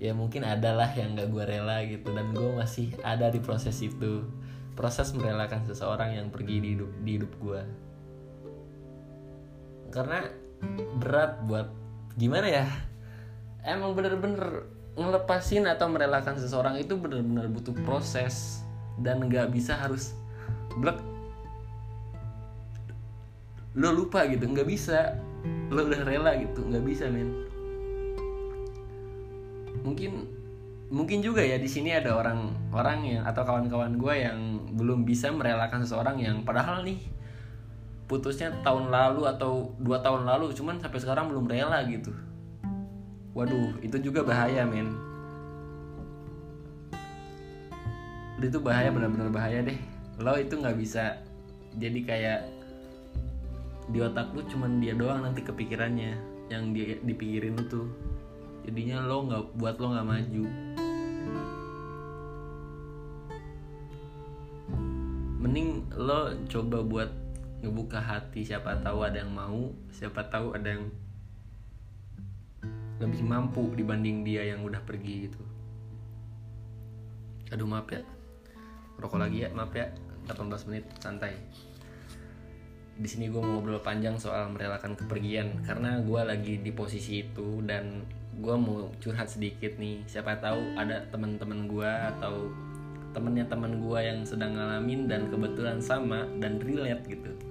Ya 0.00 0.12
mungkin 0.16 0.44
adalah 0.44 0.88
yang 0.96 1.16
nggak 1.16 1.28
gue 1.32 1.44
rela 1.48 1.80
gitu. 1.88 2.12
Dan 2.12 2.36
gue 2.36 2.50
masih 2.60 2.92
ada 3.00 3.32
di 3.32 3.40
proses 3.40 3.80
itu. 3.80 4.28
Proses 4.76 5.12
merelakan 5.16 5.64
seseorang 5.64 6.16
yang 6.16 6.28
pergi 6.28 6.60
di 6.60 6.68
hidup 6.76 6.92
di 7.04 7.10
hidup 7.18 7.32
gue 7.42 7.62
karena 9.90 10.22
berat 11.02 11.42
buat 11.50 11.66
gimana 12.14 12.46
ya? 12.46 12.66
Emang 13.66 13.98
bener-bener 13.98 14.70
ngelepasin 15.00 15.64
atau 15.64 15.88
merelakan 15.88 16.36
seseorang 16.36 16.76
itu 16.76 16.92
bener-bener 17.00 17.48
butuh 17.48 17.72
proses 17.88 18.60
dan 19.00 19.24
nggak 19.24 19.48
bisa 19.48 19.80
harus 19.80 20.12
blek. 20.76 21.00
Lo 23.72 23.96
lupa 23.96 24.28
gitu 24.28 24.44
nggak 24.44 24.68
bisa. 24.68 25.16
Lo 25.72 25.88
udah 25.88 26.04
rela 26.04 26.36
gitu 26.36 26.60
nggak 26.60 26.84
bisa 26.84 27.08
men. 27.08 27.48
Mungkin 29.80 30.40
mungkin 30.90 31.22
juga 31.22 31.40
ya 31.40 31.56
di 31.56 31.70
sini 31.70 31.94
ada 31.94 32.18
orang 32.18 32.50
orang 32.74 33.06
yang 33.06 33.22
atau 33.22 33.46
kawan-kawan 33.46 33.94
gue 33.94 34.14
yang 34.26 34.38
belum 34.74 35.06
bisa 35.06 35.30
merelakan 35.30 35.86
seseorang 35.86 36.18
yang 36.18 36.42
padahal 36.42 36.82
nih 36.82 36.98
putusnya 38.10 38.50
tahun 38.66 38.90
lalu 38.90 39.22
atau 39.30 39.70
dua 39.78 40.02
tahun 40.02 40.26
lalu 40.26 40.50
cuman 40.50 40.82
sampai 40.82 40.98
sekarang 40.98 41.30
belum 41.30 41.46
rela 41.46 41.78
gitu 41.86 42.10
waduh 43.36 43.70
itu 43.84 43.96
juga 44.02 44.26
bahaya 44.26 44.66
men. 44.66 44.90
Itu 48.40 48.58
bahaya 48.58 48.88
benar-benar 48.88 49.28
bahaya 49.30 49.60
deh. 49.62 49.78
Lo 50.18 50.34
itu 50.40 50.56
nggak 50.56 50.76
bisa 50.80 51.20
jadi 51.76 52.00
kayak 52.02 52.40
di 53.90 53.98
otak 54.02 54.30
lu 54.34 54.42
cuman 54.46 54.78
dia 54.78 54.94
doang 54.94 55.22
nanti 55.26 55.42
kepikirannya 55.42 56.14
yang 56.50 56.70
dia 56.74 56.98
dipikirin 57.02 57.58
lu 57.58 57.64
tuh 57.66 57.86
jadinya 58.66 59.02
lo 59.02 59.26
nggak 59.26 59.42
buat 59.58 59.76
lo 59.78 59.86
nggak 59.94 60.08
maju. 60.08 60.44
Mending 65.40 65.68
lo 65.96 66.36
coba 66.50 66.78
buat 66.84 67.10
ngebuka 67.60 68.00
hati 68.00 68.40
siapa 68.40 68.80
tahu 68.80 69.04
ada 69.04 69.20
yang 69.20 69.32
mau 69.32 69.72
siapa 69.92 70.24
tahu 70.32 70.56
ada 70.56 70.80
yang 70.80 70.88
lebih 73.00 73.24
mampu 73.24 73.64
dibanding 73.72 74.22
dia 74.22 74.44
yang 74.52 74.60
udah 74.60 74.78
pergi 74.84 75.26
gitu. 75.26 75.40
Aduh 77.50 77.66
maaf 77.66 77.88
ya. 77.88 78.04
Rokok 79.00 79.18
lagi 79.18 79.42
ya 79.42 79.50
maaf 79.56 79.72
ya. 79.72 79.88
18 80.28 80.68
menit 80.68 80.84
santai. 81.00 81.34
Di 83.00 83.08
sini 83.08 83.32
gue 83.32 83.40
mau 83.40 83.58
ngobrol 83.58 83.80
panjang 83.80 84.20
soal 84.20 84.52
merelakan 84.52 84.92
kepergian 84.92 85.64
karena 85.64 86.04
gue 86.04 86.20
lagi 86.20 86.60
di 86.60 86.70
posisi 86.70 87.24
itu 87.24 87.64
dan 87.64 88.04
gue 88.36 88.54
mau 88.60 88.92
curhat 89.00 89.32
sedikit 89.32 89.80
nih. 89.80 90.04
Siapa 90.04 90.36
tahu 90.38 90.76
ada 90.76 91.08
teman-teman 91.08 91.66
gue 91.66 91.90
atau 92.14 92.52
temennya 93.16 93.48
teman 93.48 93.80
gue 93.80 93.98
yang 93.98 94.22
sedang 94.22 94.54
ngalamin 94.54 95.10
dan 95.10 95.26
kebetulan 95.32 95.82
sama 95.82 96.28
dan 96.38 96.62
relate 96.62 97.02
gitu 97.10 97.49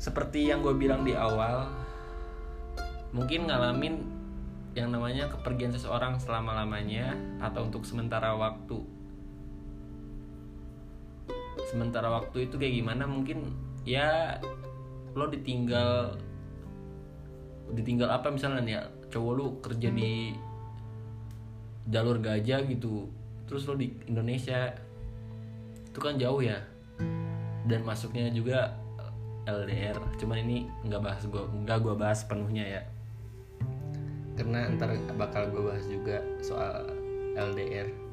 seperti 0.00 0.48
yang 0.48 0.64
gue 0.64 0.72
bilang 0.72 1.04
di 1.04 1.12
awal 1.12 1.68
mungkin 3.12 3.44
ngalamin 3.44 4.00
yang 4.72 4.88
namanya 4.88 5.28
kepergian 5.28 5.76
seseorang 5.76 6.16
selama-lamanya 6.16 7.12
atau 7.44 7.68
untuk 7.68 7.84
sementara 7.84 8.32
waktu. 8.32 8.80
Sementara 11.68 12.08
waktu 12.08 12.48
itu 12.48 12.56
kayak 12.56 12.74
gimana 12.80 13.04
mungkin 13.04 13.52
ya 13.84 14.40
lo 15.12 15.28
ditinggal 15.28 16.16
ditinggal 17.76 18.08
apa 18.08 18.32
misalnya 18.32 18.62
ya 18.64 18.80
cowok 19.12 19.32
lu 19.36 19.46
kerja 19.60 19.90
di 19.92 20.32
jalur 21.90 22.22
gajah 22.22 22.62
gitu 22.64 23.10
terus 23.44 23.68
lo 23.68 23.76
di 23.76 23.92
Indonesia. 24.08 24.72
Itu 25.92 26.00
kan 26.00 26.16
jauh 26.16 26.40
ya. 26.40 26.56
Dan 27.68 27.84
masuknya 27.84 28.32
juga 28.32 28.79
LDR 29.50 29.98
cuman 30.18 30.38
ini 30.46 30.70
nggak 30.86 31.02
bahas 31.02 31.22
gue 31.26 31.42
nggak 31.66 31.78
gue 31.82 31.94
bahas 31.98 32.20
penuhnya 32.26 32.64
ya. 32.66 32.82
Karena 34.38 34.72
ntar 34.78 34.94
bakal 35.18 35.50
gue 35.52 35.62
bahas 35.62 35.84
juga 35.84 36.22
soal 36.40 36.88
LDR 37.36 38.10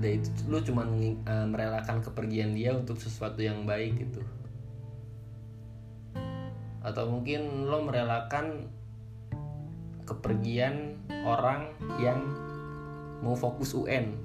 dan 0.00 0.16
itu 0.16 0.28
lu 0.48 0.58
cuma 0.64 0.88
uh, 0.88 1.46
merelakan 1.46 2.00
kepergian 2.00 2.56
dia 2.56 2.72
untuk 2.72 2.96
sesuatu 2.96 3.44
yang 3.44 3.68
baik 3.68 4.00
gitu. 4.00 4.24
Atau 6.80 7.12
mungkin 7.12 7.68
lo 7.68 7.84
merelakan 7.84 8.72
kepergian 10.08 10.96
orang 11.22 11.70
yang 12.00 12.18
mau 13.20 13.36
fokus 13.36 13.76
UN 13.76 14.16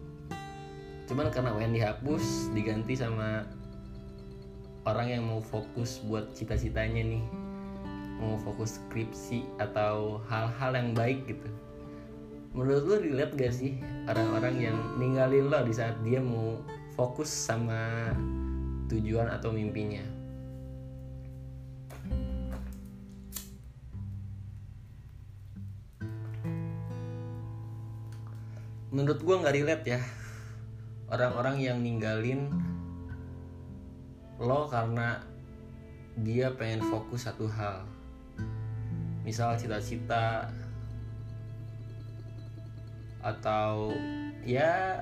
cuman 1.05 1.29
karena 1.29 1.53
UN 1.53 1.77
dihapus 1.77 2.49
diganti 2.57 2.97
sama 2.97 3.45
orang 4.85 5.09
yang 5.09 5.25
mau 5.25 5.41
fokus 5.41 5.97
buat 6.05 6.29
cita-citanya 6.37 7.01
nih. 7.01 7.25
Mau 8.21 8.37
fokus 8.39 8.77
skripsi 8.79 9.43
atau 9.57 10.21
hal-hal 10.29 10.71
yang 10.77 10.93
baik 10.93 11.25
gitu. 11.25 11.49
Menurut 12.55 12.87
lo 12.87 12.95
relate 13.01 13.33
gak 13.35 13.51
sih 13.51 13.75
orang-orang 14.07 14.55
yang 14.71 14.77
ninggalin 14.95 15.51
lo 15.51 15.59
di 15.67 15.73
saat 15.75 15.99
dia 16.05 16.23
mau 16.23 16.61
fokus 16.95 17.27
sama 17.27 18.13
tujuan 18.87 19.27
atau 19.27 19.51
mimpinya? 19.51 20.05
Menurut 28.95 29.19
gue 29.19 29.35
nggak 29.35 29.55
relate 29.59 29.85
ya. 29.91 29.99
Orang-orang 31.11 31.59
yang 31.59 31.83
ninggalin 31.83 32.47
lo 34.35 34.67
karena 34.67 35.23
dia 36.19 36.51
pengen 36.55 36.83
fokus 36.91 37.27
satu 37.27 37.47
hal. 37.47 37.87
Misal 39.23 39.55
cita-cita 39.55 40.51
atau 43.23 43.89
ya 44.45 45.01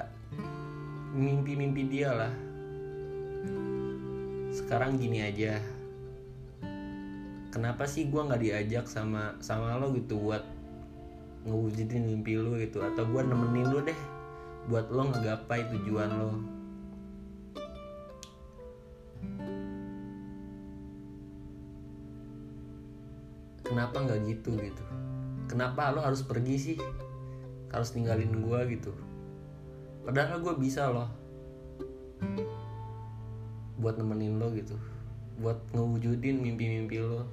mimpi-mimpi 1.14 1.90
dia 1.90 2.10
lah. 2.14 2.34
Sekarang 4.54 5.02
gini 5.02 5.26
aja. 5.26 5.58
Kenapa 7.54 7.86
sih 7.86 8.10
gue 8.10 8.22
nggak 8.22 8.42
diajak 8.42 8.86
sama 8.90 9.38
sama 9.38 9.78
lo 9.78 9.94
gitu 9.94 10.18
buat 10.18 10.42
ngewujudin 11.46 12.10
mimpi 12.10 12.38
lo 12.38 12.58
gitu? 12.58 12.82
Atau 12.82 13.06
gue 13.10 13.22
nemenin 13.22 13.70
lo 13.70 13.82
deh 13.86 14.00
buat 14.72 14.88
lo 14.90 15.12
ngegapai 15.12 15.68
tujuan 15.74 16.10
lo 16.10 16.63
kenapa 23.74 24.06
nggak 24.06 24.22
gitu 24.30 24.54
gitu? 24.62 24.86
Kenapa 25.50 25.90
lo 25.90 26.06
harus 26.06 26.22
pergi 26.22 26.56
sih? 26.62 26.78
Harus 27.74 27.98
ninggalin 27.98 28.30
gue 28.46 28.60
gitu. 28.78 28.94
Padahal 30.06 30.46
gue 30.46 30.54
bisa 30.62 30.94
loh. 30.94 31.10
Buat 33.82 33.98
nemenin 33.98 34.38
lo 34.38 34.54
gitu. 34.54 34.78
Buat 35.42 35.58
ngewujudin 35.74 36.38
mimpi-mimpi 36.38 37.02
lo. 37.02 37.26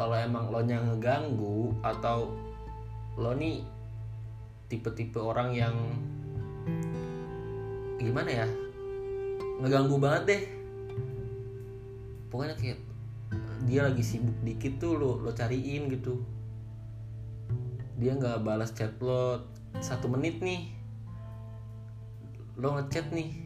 Kalau 0.00 0.16
emang 0.16 0.48
lo 0.48 0.64
yang 0.64 0.96
ngeganggu 0.96 1.76
atau 1.84 2.32
lo 3.20 3.36
nih 3.36 3.60
tipe-tipe 4.72 5.20
orang 5.20 5.52
yang 5.52 5.76
gimana 8.00 8.32
ya? 8.32 8.48
Ngeganggu 9.60 10.00
banget 10.00 10.22
deh. 10.24 10.42
Pokoknya 12.32 12.56
kayak 12.56 12.85
dia 13.66 13.82
lagi 13.82 14.00
sibuk 14.00 14.38
dikit 14.46 14.78
tuh 14.78 14.94
lo 14.94 15.18
lo 15.18 15.34
cariin 15.34 15.90
gitu. 15.90 16.22
Dia 17.98 18.14
nggak 18.14 18.46
balas 18.46 18.70
chat 18.70 18.94
lo 19.02 19.42
satu 19.82 20.06
menit 20.06 20.38
nih. 20.38 20.70
Lo 22.54 22.78
ngechat 22.78 23.10
nih. 23.10 23.42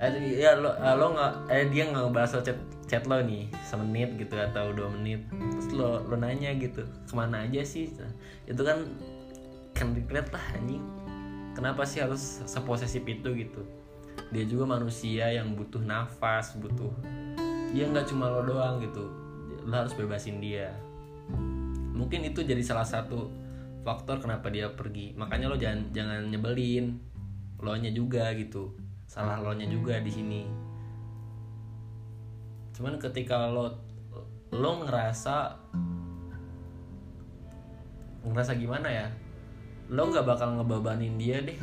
Eh 0.00 0.40
ya 0.40 0.56
lo 0.56 0.72
eh, 0.72 0.94
lo 0.96 1.12
nggak 1.12 1.32
eh 1.52 1.68
dia 1.68 1.84
nggak 1.92 2.10
balas 2.16 2.32
chat 2.32 2.56
chat 2.88 3.04
lo 3.04 3.20
nih 3.20 3.52
semenit 3.68 4.16
gitu 4.16 4.40
atau 4.40 4.72
dua 4.72 4.88
menit. 4.88 5.20
Terus 5.28 5.68
lo 5.76 6.00
lo 6.08 6.16
nanya 6.16 6.56
gitu 6.56 6.88
ke 6.88 7.12
mana 7.12 7.44
aja 7.44 7.60
sih? 7.60 7.92
Nah, 8.00 8.10
itu 8.48 8.62
kan 8.64 8.88
kan 9.76 9.92
regret 9.92 10.32
lah 10.32 10.44
anjing. 10.56 10.82
Kenapa 11.52 11.84
sih 11.84 12.00
harus 12.00 12.40
seposesif 12.48 13.04
itu 13.04 13.30
gitu? 13.36 13.62
Dia 14.32 14.48
juga 14.48 14.64
manusia 14.80 15.28
yang 15.30 15.54
butuh 15.54 15.84
nafas 15.84 16.56
butuh 16.58 16.90
dia 17.74 17.90
nggak 17.90 18.06
cuma 18.06 18.30
lo 18.30 18.46
doang 18.46 18.78
gitu. 18.78 19.10
Lo 19.66 19.74
harus 19.74 19.98
bebasin 19.98 20.38
dia. 20.38 20.70
Mungkin 21.90 22.22
itu 22.22 22.46
jadi 22.46 22.62
salah 22.62 22.86
satu 22.86 23.26
faktor 23.82 24.22
kenapa 24.22 24.46
dia 24.48 24.70
pergi. 24.70 25.10
Makanya 25.18 25.50
lo 25.50 25.58
jangan 25.58 25.90
jangan 25.90 26.30
nyebelin 26.30 27.02
lo 27.58 27.74
nya 27.74 27.90
juga 27.90 28.30
gitu. 28.38 28.78
Salah 29.10 29.42
lo 29.42 29.50
nya 29.58 29.66
juga 29.66 29.98
di 29.98 30.10
sini. 30.14 30.42
Cuman 32.78 33.02
ketika 33.02 33.50
lo 33.50 33.74
lo 34.54 34.70
ngerasa 34.86 35.58
ngerasa 38.22 38.52
gimana 38.54 38.86
ya? 38.86 39.06
Lo 39.90 40.14
nggak 40.14 40.22
bakal 40.22 40.62
ngebebanin 40.62 41.18
dia 41.18 41.42
deh. 41.42 41.58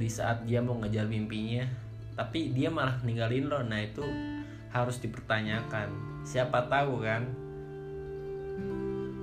Di 0.00 0.08
saat 0.08 0.48
dia 0.48 0.64
mau 0.64 0.80
ngejar 0.80 1.04
mimpinya. 1.04 1.68
Tapi 2.16 2.54
dia 2.56 2.72
malah 2.72 3.02
ninggalin 3.04 3.44
lo. 3.50 3.60
Nah 3.60 3.80
itu 3.82 4.33
harus 4.74 4.98
dipertanyakan. 4.98 5.88
Siapa 6.26 6.66
tahu 6.66 7.06
kan? 7.06 7.30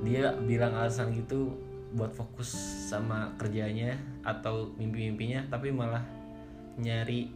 Dia 0.08 0.32
bilang 0.48 0.74
alasan 0.80 1.12
gitu 1.12 1.60
buat 1.92 2.16
fokus 2.16 2.56
sama 2.88 3.36
kerjanya 3.36 4.00
atau 4.24 4.72
mimpi-mimpinya 4.80 5.44
tapi 5.52 5.76
malah 5.76 6.02
nyari 6.80 7.28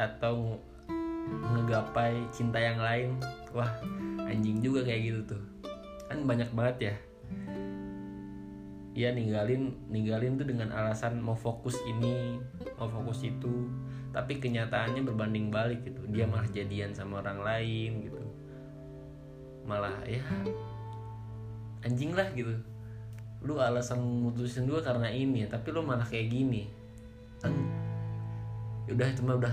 atau 0.00 0.56
ngegapai 1.28 2.24
cinta 2.32 2.56
yang 2.56 2.80
lain. 2.80 3.20
Wah 3.52 3.68
anjing 4.24 4.64
juga 4.64 4.82
kayak 4.88 5.02
gitu 5.04 5.20
tuh. 5.36 5.42
Kan 6.08 6.24
banyak 6.24 6.48
banget 6.56 6.76
ya. 6.80 6.94
Ya 8.96 9.14
ninggalin 9.14 9.76
ninggalin 9.92 10.40
tuh 10.40 10.48
dengan 10.48 10.72
alasan 10.72 11.20
mau 11.20 11.36
fokus 11.36 11.76
ini 11.86 12.40
mau 12.80 12.88
fokus 12.90 13.28
itu 13.28 13.68
tapi 14.08 14.40
kenyataannya 14.40 15.04
berbanding 15.04 15.52
balik 15.52 15.84
gitu. 15.84 16.00
Dia 16.08 16.24
malah 16.24 16.48
jadian 16.48 16.96
sama 16.96 17.20
orang 17.20 17.44
lain 17.44 17.90
gitu. 18.08 18.20
Malah 19.68 20.00
ya 20.08 20.24
anjing 21.84 22.16
lah 22.16 22.26
gitu. 22.32 22.56
Lu 23.44 23.60
alasan 23.60 24.00
mutusin 24.00 24.66
gue 24.66 24.80
karena 24.80 25.12
ini 25.12 25.44
tapi 25.44 25.68
lu 25.70 25.84
malah 25.84 26.08
kayak 26.08 26.32
gini. 26.32 26.72
Kan 27.38 27.52
udah 28.88 29.04
itu 29.04 29.20
mah 29.20 29.36
udah 29.36 29.52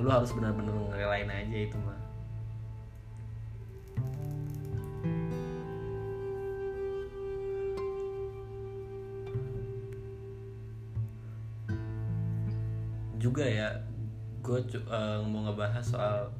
lu 0.00 0.08
harus 0.08 0.32
benar-benar 0.32 0.72
ngerelain 0.72 1.28
aja 1.28 1.58
itu 1.68 1.76
mah 1.84 1.99
juga 13.20 13.44
ya 13.44 13.84
gue 14.40 14.58
uh, 14.88 15.20
mau 15.28 15.44
ngebahas 15.44 15.84
soal 15.84 16.32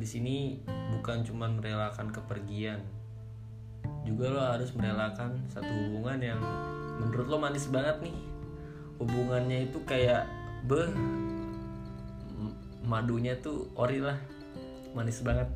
di 0.00 0.08
sini 0.08 0.64
bukan 0.96 1.24
cuma 1.24 1.48
merelakan 1.52 2.08
kepergian 2.08 2.80
juga 4.06 4.30
lo 4.30 4.38
harus 4.38 4.70
merelakan 4.78 5.34
satu 5.50 5.66
hubungan 5.66 6.22
yang 6.22 6.40
menurut 7.02 7.26
lo 7.26 7.36
manis 7.42 7.66
banget 7.66 7.98
nih. 8.06 8.16
Hubungannya 9.02 9.68
itu 9.68 9.82
kayak 9.82 10.24
be 10.64 10.88
madunya 12.86 13.34
tuh 13.42 13.66
ori 13.74 13.98
lah 13.98 14.16
manis 14.94 15.20
banget. 15.26 15.50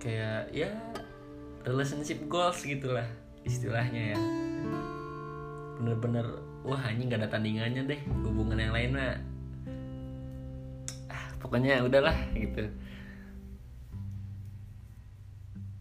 Kayak 0.00 0.48
ya 0.56 0.72
relationship 1.68 2.24
goals 2.26 2.64
gitulah 2.64 3.06
istilahnya 3.44 4.16
ya. 4.16 4.18
Bener-bener 5.78 6.26
wah 6.68 6.84
ini 6.92 7.08
nggak 7.08 7.24
ada 7.24 7.32
tandingannya 7.32 7.82
deh 7.88 8.00
hubungan 8.20 8.60
yang 8.60 8.76
lain 8.76 8.90
mah 8.92 9.16
ah, 11.08 11.24
pokoknya 11.40 11.80
udahlah 11.80 12.12
gitu. 12.36 12.68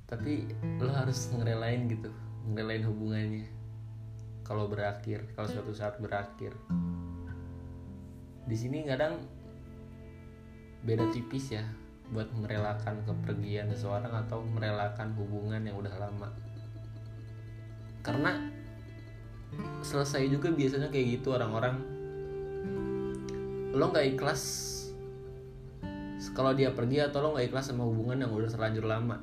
Tapi 0.08 0.48
lo 0.80 0.88
harus 0.96 1.28
ngerelain 1.36 1.92
gitu 1.92 2.08
ngerelain 2.48 2.88
hubungannya. 2.88 3.48
Kalau 4.48 4.72
berakhir 4.72 5.28
kalau 5.36 5.52
suatu 5.52 5.76
saat 5.76 6.00
berakhir. 6.00 6.56
Di 8.48 8.56
sini 8.56 8.88
kadang 8.88 9.20
beda 10.88 11.12
tipis 11.12 11.52
ya 11.52 11.68
buat 12.16 12.32
merelakan 12.32 13.04
kepergian 13.04 13.68
seseorang 13.76 14.24
atau 14.24 14.40
merelakan 14.40 15.12
hubungan 15.20 15.60
yang 15.68 15.76
udah 15.76 15.92
lama. 16.00 16.32
Karena 18.00 18.40
selesai 19.88 20.28
juga 20.28 20.52
biasanya 20.52 20.92
kayak 20.92 21.24
gitu 21.24 21.32
orang-orang. 21.32 21.80
Lo 23.72 23.88
nggak 23.88 24.20
ikhlas 24.20 24.44
kalau 26.36 26.54
dia 26.54 26.70
pergi 26.70 27.02
atau 27.02 27.24
lo 27.24 27.34
nggak 27.34 27.50
ikhlas 27.50 27.72
sama 27.72 27.88
hubungan 27.88 28.22
yang 28.22 28.30
udah 28.30 28.52
terlanjur 28.52 28.86
lama 28.86 29.18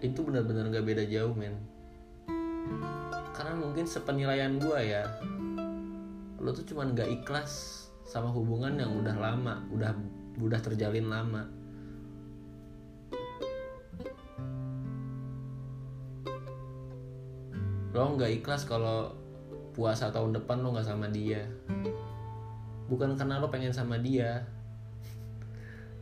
itu 0.00 0.20
benar-benar 0.24 0.72
gak 0.72 0.86
beda 0.86 1.04
jauh 1.08 1.36
men. 1.36 1.56
Karena 3.36 3.52
mungkin 3.58 3.84
sepenilaian 3.84 4.56
gue 4.56 4.80
ya 4.80 5.04
lo 6.40 6.52
tuh 6.52 6.64
cuman 6.68 6.92
gak 6.92 7.08
ikhlas 7.08 7.84
sama 8.04 8.28
hubungan 8.28 8.76
yang 8.76 8.92
udah 8.96 9.16
lama 9.16 9.64
udah 9.72 9.92
udah 10.40 10.60
terjalin 10.60 11.08
lama. 11.08 11.44
Lo 17.92 18.04
nggak 18.18 18.42
ikhlas 18.42 18.66
kalau 18.68 19.23
puasa 19.74 20.08
tahun 20.14 20.38
depan 20.38 20.62
lo 20.62 20.72
nggak 20.72 20.86
sama 20.86 21.10
dia. 21.10 21.44
Bukan 22.86 23.18
karena 23.18 23.42
lo 23.42 23.50
pengen 23.50 23.74
sama 23.74 23.98
dia. 23.98 24.46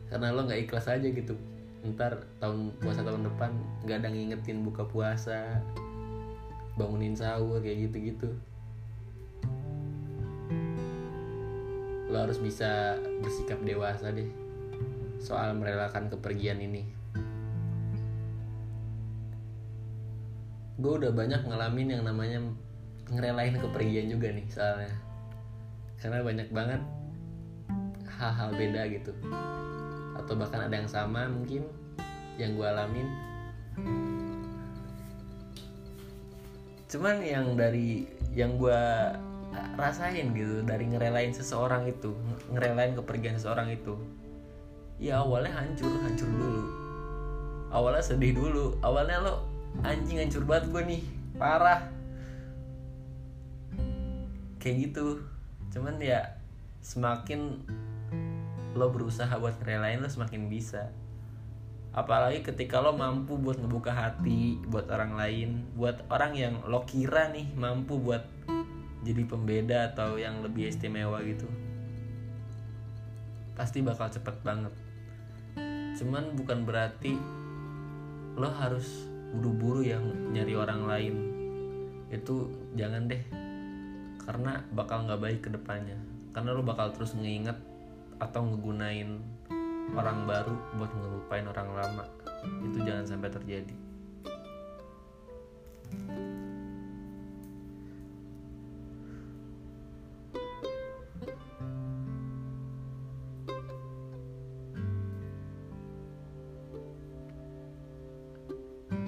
Karena 0.07 0.31
lo 0.31 0.45
nggak 0.45 0.69
ikhlas 0.69 0.87
aja 0.87 1.03
gitu. 1.09 1.33
Ntar 1.83 2.23
tahun 2.39 2.71
puasa 2.79 3.03
tahun 3.03 3.27
depan 3.27 3.51
nggak 3.83 3.97
ada 4.05 4.09
ngingetin 4.13 4.63
buka 4.63 4.87
puasa 4.87 5.59
bangunin 6.73 7.13
sahur 7.13 7.61
kayak 7.61 7.85
gitu 7.85 7.97
gitu 8.01 8.29
lo 12.13 12.21
harus 12.21 12.37
bisa 12.37 13.01
bersikap 13.25 13.57
dewasa 13.65 14.13
deh 14.13 14.29
soal 15.17 15.57
merelakan 15.57 16.13
kepergian 16.13 16.61
ini. 16.61 16.85
Gue 20.77 21.01
udah 21.01 21.09
banyak 21.09 21.41
ngalamin 21.49 21.97
yang 21.97 22.03
namanya 22.05 22.37
ngerelain 23.13 23.55
kepergian 23.57 24.09
juga 24.09 24.33
nih 24.33 24.45
soalnya. 24.49 24.93
Karena 26.01 26.19
banyak 26.25 26.49
banget 26.51 26.81
hal-hal 28.19 28.49
beda 28.53 28.81
gitu. 28.91 29.11
Atau 30.19 30.33
bahkan 30.35 30.65
ada 30.65 30.75
yang 30.75 30.89
sama 30.89 31.29
mungkin 31.29 31.65
yang 32.37 32.57
gue 32.57 32.67
alamin. 32.67 33.07
Cuman 36.89 37.25
yang 37.25 37.57
dari 37.57 38.05
yang 38.33 38.57
gue 38.57 38.81
rasain 39.77 40.33
gitu 40.33 40.65
dari 40.65 40.89
ngerelain 40.89 41.29
seseorang 41.29 41.85
itu 41.85 42.17
ngerelain 42.49 42.97
kepergian 42.97 43.37
seseorang 43.37 43.69
itu 43.69 43.93
ya 44.97 45.21
awalnya 45.21 45.53
hancur 45.53 45.93
hancur 46.01 46.29
dulu. 46.29 46.63
Awalnya 47.73 48.03
sedih 48.05 48.33
dulu. 48.37 48.77
Awalnya 48.85 49.17
lo 49.25 49.33
anjing 49.81 50.21
hancur 50.21 50.45
banget 50.45 50.69
gue 50.69 50.83
nih. 50.97 51.01
Parah 51.37 51.92
kayak 54.63 54.87
gitu. 54.87 55.19
Cuman 55.75 55.99
ya 55.99 56.39
semakin 56.79 57.67
lo 58.73 58.87
berusaha 58.89 59.35
buat 59.35 59.59
ngerelain 59.59 59.99
lo 59.99 60.07
semakin 60.07 60.47
bisa. 60.47 60.95
Apalagi 61.91 62.41
ketika 62.41 62.79
lo 62.79 62.95
mampu 62.95 63.35
buat 63.35 63.59
ngebuka 63.59 63.91
hati 63.91 64.57
buat 64.65 64.89
orang 64.89 65.13
lain 65.13 65.49
buat 65.75 66.07
orang 66.09 66.33
yang 66.33 66.55
lo 66.65 66.87
kira 66.87 67.29
nih 67.29 67.51
mampu 67.53 67.99
buat 67.99 68.25
jadi 69.03 69.27
pembeda 69.27 69.93
atau 69.93 70.15
yang 70.15 70.41
lebih 70.41 70.71
istimewa 70.71 71.19
gitu 71.21 71.45
pasti 73.53 73.85
bakal 73.85 74.09
cepet 74.09 74.41
banget. 74.41 74.73
Cuman 76.01 76.33
bukan 76.33 76.65
berarti 76.65 77.13
lo 78.33 78.49
harus 78.49 79.05
buru-buru 79.29 79.85
yang 79.85 80.33
nyari 80.33 80.57
orang 80.57 80.81
lain. 80.89 81.15
Itu 82.09 82.49
jangan 82.73 83.05
deh 83.05 83.42
karena 84.23 84.63
bakal 84.71 85.03
nggak 85.03 85.21
baik 85.21 85.39
ke 85.43 85.49
depannya. 85.51 85.99
Karena 86.31 86.55
lo 86.55 86.63
bakal 86.63 86.95
terus 86.95 87.13
nginget 87.13 87.59
atau 88.17 88.41
ngegunain 88.47 89.19
orang 89.93 90.25
baru 90.25 90.55
buat 90.79 90.91
ngelupain 90.95 91.45
orang 91.45 91.69
lama. 91.75 92.05
Itu 92.63 92.79
jangan 92.81 93.05
sampai 93.05 93.29
terjadi. 93.29 93.75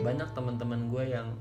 Banyak 0.06 0.30
teman-teman 0.38 0.94
gue 0.94 1.04
yang 1.10 1.34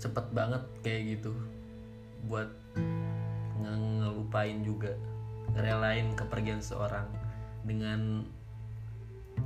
cepet 0.00 0.24
banget 0.32 0.64
kayak 0.84 1.16
gitu 1.16 1.32
buat 2.28 2.52
nge- 3.56 4.04
ngelupain 4.04 4.60
juga 4.60 4.92
ngerelain 5.56 6.12
kepergian 6.12 6.60
seorang 6.60 7.08
dengan 7.64 8.28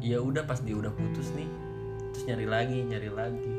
ya 0.02 0.18
udah 0.18 0.42
pas 0.50 0.58
dia 0.58 0.74
udah 0.74 0.90
putus 0.90 1.30
nih 1.38 1.46
terus 2.10 2.24
nyari 2.26 2.46
lagi 2.50 2.78
nyari 2.82 3.10
lagi. 3.14 3.54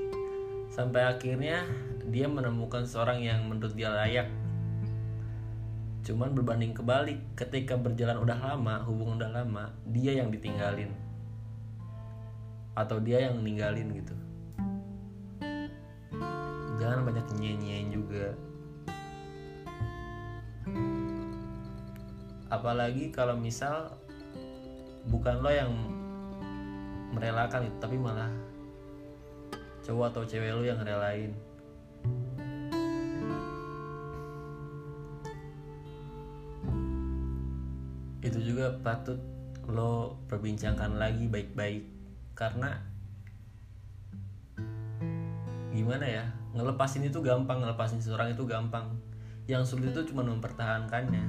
Sampai 0.70 1.08
akhirnya 1.08 1.64
dia 2.12 2.28
menemukan 2.28 2.84
seorang 2.84 3.24
yang 3.24 3.48
menurut 3.48 3.74
dia 3.74 3.90
layak. 3.90 4.28
Cuman 6.04 6.36
berbanding 6.36 6.76
kebalik 6.76 7.20
ketika 7.40 7.80
berjalan 7.80 8.20
udah 8.20 8.38
lama 8.38 8.84
hubungan 8.84 9.24
udah 9.24 9.32
lama 9.32 9.72
dia 9.88 10.20
yang 10.20 10.28
ditinggalin. 10.28 10.92
Atau 12.76 13.00
dia 13.00 13.32
yang 13.32 13.40
ninggalin 13.40 13.92
gitu 13.96 14.29
jangan 16.80 17.04
banyak 17.04 17.28
nyanyiin 17.36 17.92
juga. 17.92 18.32
Apalagi 22.50 23.12
kalau 23.12 23.38
misal 23.38 23.94
bukan 25.12 25.44
lo 25.44 25.52
yang 25.52 25.70
merelakan 27.14 27.68
itu 27.68 27.78
tapi 27.78 28.00
malah 28.00 28.32
cowok 29.86 30.16
atau 30.16 30.24
cewek 30.26 30.56
lo 30.56 30.64
yang 30.64 30.80
ngerelain. 30.80 31.36
Itu 38.24 38.40
juga 38.40 38.74
patut 38.82 39.20
lo 39.70 40.18
perbincangkan 40.32 40.98
lagi 40.98 41.28
baik-baik. 41.28 41.86
Karena 42.34 42.72
gimana 45.70 46.08
ya 46.08 46.39
ngelepasin 46.60 47.08
itu 47.08 47.24
gampang 47.24 47.64
ngelepasin 47.64 48.04
seseorang 48.04 48.36
itu 48.36 48.44
gampang. 48.44 48.92
Yang 49.48 49.74
sulit 49.74 49.96
itu 49.96 50.12
cuma 50.12 50.28
mempertahankannya. 50.28 51.24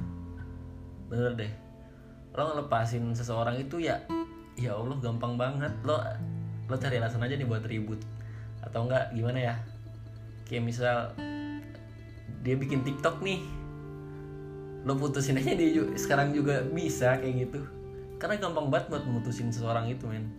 Bener 1.07 1.31
deh. 1.39 1.51
Lo 2.35 2.51
ngelepasin 2.51 3.15
seseorang 3.15 3.55
itu 3.57 3.79
ya 3.79 4.03
ya 4.59 4.75
Allah 4.75 4.99
gampang 4.99 5.39
banget. 5.39 5.71
Lo 5.87 5.97
lo 6.67 6.75
cari 6.75 6.99
alasan 6.99 7.23
aja 7.23 7.39
nih 7.39 7.47
buat 7.47 7.63
ribut. 7.63 8.03
Atau 8.59 8.85
enggak 8.85 9.15
gimana 9.15 9.39
ya? 9.39 9.55
Kayak 10.45 10.63
misal 10.67 10.97
dia 12.43 12.55
bikin 12.59 12.83
TikTok 12.83 13.23
nih. 13.23 13.39
Lo 14.83 14.97
putusin 14.97 15.37
aja 15.37 15.53
dia 15.53 15.69
juga, 15.71 15.93
sekarang 15.95 16.35
juga 16.35 16.65
bisa 16.67 17.15
kayak 17.17 17.47
gitu. 17.47 17.61
Karena 18.19 18.37
gampang 18.37 18.69
banget 18.69 18.91
buat 18.91 19.03
mutusin 19.07 19.49
seseorang 19.49 19.89
itu 19.89 20.05
men. 20.05 20.29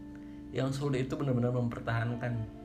Yang 0.53 0.85
sulit 0.85 1.09
itu 1.09 1.15
benar-benar 1.17 1.51
mempertahankan 1.51 2.62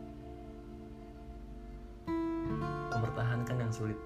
mempertahankan 2.92 3.58
yang 3.60 3.74
sulit. 3.74 4.00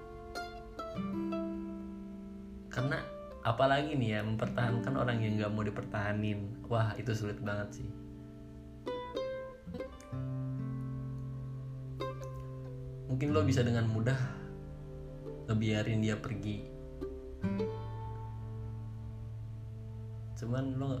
Karena 2.72 2.98
apalagi 3.42 3.98
nih 3.98 4.18
ya 4.18 4.20
mempertahankan 4.24 4.94
orang 4.96 5.20
yang 5.20 5.38
nggak 5.38 5.52
mau 5.52 5.64
dipertahanin. 5.64 6.66
Wah 6.66 6.96
itu 6.96 7.12
sulit 7.12 7.38
banget 7.42 7.82
sih. 7.82 7.88
Mungkin 13.12 13.28
lo 13.36 13.44
bisa 13.44 13.60
dengan 13.60 13.86
mudah 13.92 14.16
ngebiarin 15.46 16.00
dia 16.00 16.16
pergi. 16.16 16.64
Cuman 20.40 20.64
lo 20.80 20.98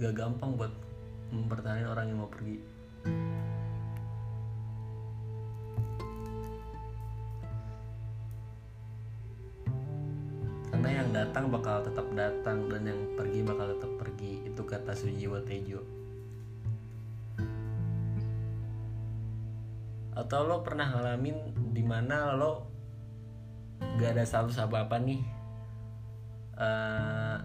gak 0.00 0.16
gampang 0.16 0.56
buat 0.56 0.72
mempertahankan 1.30 1.92
orang 1.92 2.10
yang 2.10 2.18
mau 2.24 2.30
pergi 2.32 2.58
datang 11.30 11.46
bakal 11.46 11.78
tetap 11.86 12.10
datang 12.18 12.66
dan 12.66 12.82
yang 12.90 13.00
pergi 13.14 13.46
bakal 13.46 13.70
tetap 13.70 13.92
pergi. 14.02 14.50
Itu 14.50 14.66
kata 14.66 14.98
Sujiwo 14.98 15.38
Tejo 15.46 16.00
atau 20.10 20.44
lo 20.44 20.60
pernah 20.60 20.84
ngalamin 20.90 21.32
di 21.72 21.80
mana 21.80 22.36
lo 22.36 22.68
gak 23.96 24.12
ada 24.18 24.24
status 24.26 24.58
apa 24.60 24.84
apa 24.84 25.00
nih? 25.00 25.22
Eh, 26.60 27.36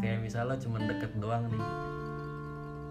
kayak 0.00 0.24
misalnya 0.24 0.56
cuma 0.56 0.80
deket 0.80 1.12
doang 1.20 1.50
nih. 1.52 1.64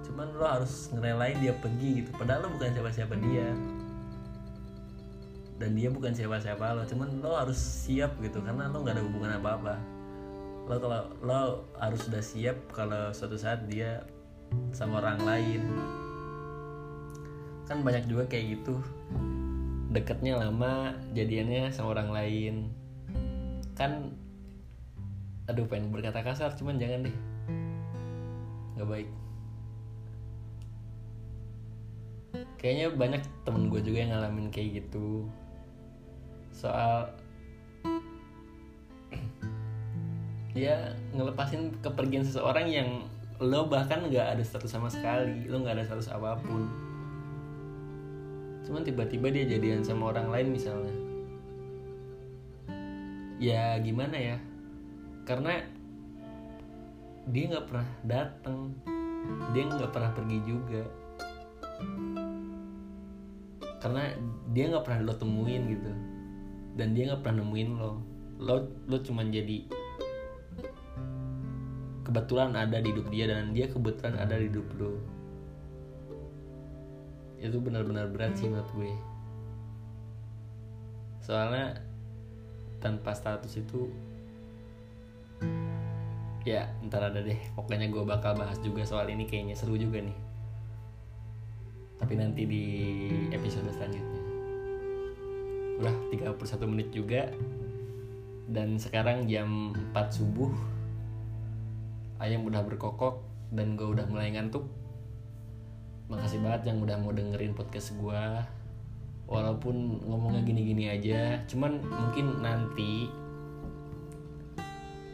Cuman 0.06 0.28
lo 0.38 0.46
harus 0.46 0.94
ngerelain 0.94 1.42
dia 1.42 1.56
pergi 1.58 2.04
gitu. 2.04 2.14
Padahal 2.14 2.46
lo 2.46 2.50
bukan 2.54 2.78
siapa-siapa 2.78 3.16
dia. 3.18 3.48
Dan 5.58 5.74
dia 5.74 5.90
bukan 5.90 6.14
siapa-siapa 6.14 6.78
lo. 6.78 6.84
Cuman 6.86 7.24
lo 7.24 7.34
harus 7.34 7.58
siap 7.58 8.20
gitu 8.22 8.38
karena 8.44 8.70
lo 8.70 8.86
nggak 8.86 9.02
ada 9.02 9.04
hubungan 9.08 9.32
apa-apa 9.42 10.03
lo 10.64 10.80
kalau 10.80 11.02
lo 11.20 11.68
harus 11.76 12.08
sudah 12.08 12.24
siap 12.24 12.56
kalau 12.72 13.12
suatu 13.12 13.36
saat 13.36 13.68
dia 13.68 14.08
sama 14.72 15.04
orang 15.04 15.20
lain. 15.28 15.64
Kan 17.68 17.84
banyak 17.84 18.08
juga 18.08 18.24
kayak 18.32 18.60
gitu. 18.60 18.80
Deketnya 19.92 20.40
lama 20.40 20.96
jadiannya 21.12 21.68
sama 21.70 22.00
orang 22.00 22.10
lain. 22.16 22.56
Kan 23.76 24.16
aduh 25.52 25.68
pengen 25.68 25.92
berkata 25.92 26.24
kasar 26.24 26.56
cuman 26.56 26.80
jangan 26.80 27.12
deh. 27.12 27.18
Nggak 28.80 28.88
baik. 28.88 29.10
Kayaknya 32.56 32.88
banyak 32.96 33.22
temen 33.44 33.68
gue 33.68 33.84
juga 33.84 33.98
yang 34.00 34.16
ngalamin 34.16 34.48
kayak 34.48 34.80
gitu. 34.80 35.28
Soal 36.56 37.12
ya 40.54 40.94
ngelepasin 41.18 41.74
kepergian 41.82 42.22
seseorang 42.22 42.70
yang 42.70 42.90
lo 43.42 43.66
bahkan 43.66 44.06
nggak 44.06 44.38
ada 44.38 44.44
status 44.46 44.70
sama 44.70 44.86
sekali 44.88 45.50
lo 45.50 45.66
nggak 45.66 45.82
ada 45.82 45.86
status 45.86 46.14
apa 46.14 46.38
pun. 46.40 46.70
Cuman 48.64 48.86
tiba-tiba 48.86 49.28
dia 49.34 49.44
jadian 49.50 49.84
sama 49.84 50.14
orang 50.14 50.30
lain 50.30 50.48
misalnya. 50.54 50.96
Ya 53.42 53.76
gimana 53.82 54.16
ya? 54.16 54.38
Karena 55.28 55.60
dia 57.28 57.44
nggak 57.50 57.68
pernah 57.68 57.88
datang 58.06 58.72
dia 59.52 59.64
nggak 59.68 59.92
pernah 59.92 60.12
pergi 60.16 60.40
juga. 60.46 60.84
Karena 63.82 64.04
dia 64.56 64.64
nggak 64.72 64.84
pernah 64.86 65.00
lo 65.04 65.14
temuin 65.18 65.64
gitu. 65.68 65.92
Dan 66.80 66.96
dia 66.96 67.12
nggak 67.12 67.22
pernah 67.26 67.44
nemuin 67.44 67.70
lo. 67.76 67.92
Lo 68.40 68.56
lo 68.88 68.98
cuman 69.04 69.34
jadi 69.34 69.68
kebetulan 72.04 72.56
ada 72.56 72.80
di 72.84 72.92
hidup 72.92 73.08
dia 73.10 73.26
dan 73.32 73.56
dia 73.56 73.72
kebetulan 73.72 74.20
ada 74.20 74.36
di 74.36 74.52
hidup 74.52 74.68
lo 74.76 74.96
itu 77.44 77.60
benar-benar 77.60 78.08
berat 78.08 78.40
sih 78.40 78.48
menurut 78.48 78.72
gue. 78.72 78.92
Soalnya 81.20 81.76
tanpa 82.80 83.12
status 83.12 83.60
itu 83.60 83.92
ya 86.48 86.72
ntar 86.88 87.12
ada 87.12 87.20
deh. 87.20 87.36
Pokoknya 87.52 87.92
gue 87.92 88.04
bakal 88.08 88.40
bahas 88.40 88.56
juga 88.64 88.88
soal 88.88 89.12
ini 89.12 89.28
kayaknya 89.28 89.60
seru 89.60 89.76
juga 89.76 90.00
nih. 90.00 90.16
Tapi 92.00 92.14
nanti 92.16 92.48
di 92.48 92.66
episode 93.36 93.68
selanjutnya. 93.76 94.24
Udah 95.84 95.96
31 96.16 96.72
menit 96.72 96.96
juga. 96.96 97.28
Dan 98.48 98.80
sekarang 98.80 99.28
jam 99.28 99.76
4 99.92 100.16
subuh 100.16 100.52
ayam 102.22 102.46
udah 102.46 102.62
berkokok 102.66 103.24
dan 103.54 103.78
gue 103.78 103.88
udah 103.88 104.06
mulai 104.10 104.34
ngantuk. 104.34 104.66
Makasih 106.12 106.42
banget 106.44 106.74
yang 106.74 106.84
udah 106.84 106.98
mau 107.00 107.16
dengerin 107.16 107.58
podcast 107.58 107.96
gue 107.96 108.24
walaupun 109.24 110.04
ngomongnya 110.04 110.44
gini-gini 110.44 110.92
aja 110.92 111.40
cuman 111.48 111.80
mungkin 111.80 112.44
nanti 112.44 113.08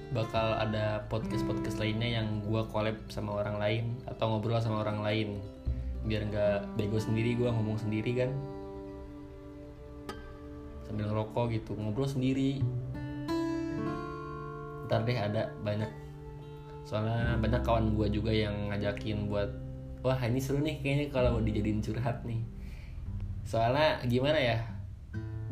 bakal 0.09 0.57
ada 0.57 1.05
podcast-podcast 1.05 1.77
lainnya 1.77 2.17
yang 2.17 2.41
gue 2.41 2.65
collab 2.73 2.97
sama 3.13 3.37
orang 3.37 3.61
lain 3.61 3.83
atau 4.09 4.33
ngobrol 4.33 4.57
sama 4.57 4.81
orang 4.81 5.05
lain. 5.05 5.29
Biar 6.01 6.25
nggak 6.25 6.81
bego 6.81 6.97
sendiri 6.97 7.37
gue 7.37 7.45
ngomong 7.45 7.77
sendiri 7.77 8.17
kan. 8.17 8.33
Sambil 10.89 11.13
ngerokok 11.13 11.53
gitu 11.53 11.77
ngobrol 11.77 12.09
sendiri. 12.09 12.57
Ntar 14.89 15.05
deh 15.05 15.13
ada 15.21 15.53
banyak 15.61 16.08
soalnya 16.89 17.37
banyak 17.37 17.61
kawan 17.61 17.93
gue 17.93 18.09
juga 18.09 18.33
yang 18.33 18.73
ngajakin 18.73 19.29
buat 19.29 19.53
wah 20.01 20.17
ini 20.25 20.41
seru 20.41 20.65
nih 20.65 20.81
kayaknya 20.81 21.13
kalau 21.13 21.37
dijadiin 21.37 21.85
curhat 21.85 22.25
nih. 22.25 22.41
Soalnya 23.45 24.01
gimana 24.09 24.41
ya 24.41 24.57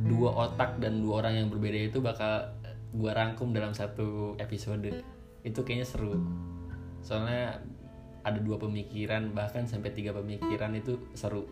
dua 0.02 0.50
otak 0.50 0.82
dan 0.82 0.97
dua 1.06 1.21
orang 1.21 1.45
yang 1.45 1.47
berbeda 1.54 1.93
itu 1.93 2.02
bakal 2.02 2.58
gue 2.89 3.12
rangkum 3.13 3.54
dalam 3.54 3.78
satu 3.78 4.34
episode. 4.41 5.06
Itu 5.45 5.62
kayaknya 5.62 5.86
seru. 5.86 6.17
Soalnya 7.06 7.62
ada 8.26 8.41
dua 8.41 8.58
pemikiran 8.58 9.30
bahkan 9.38 9.69
sampai 9.69 9.93
tiga 9.93 10.17
pemikiran 10.17 10.73
itu 10.73 10.97
seru. 11.13 11.45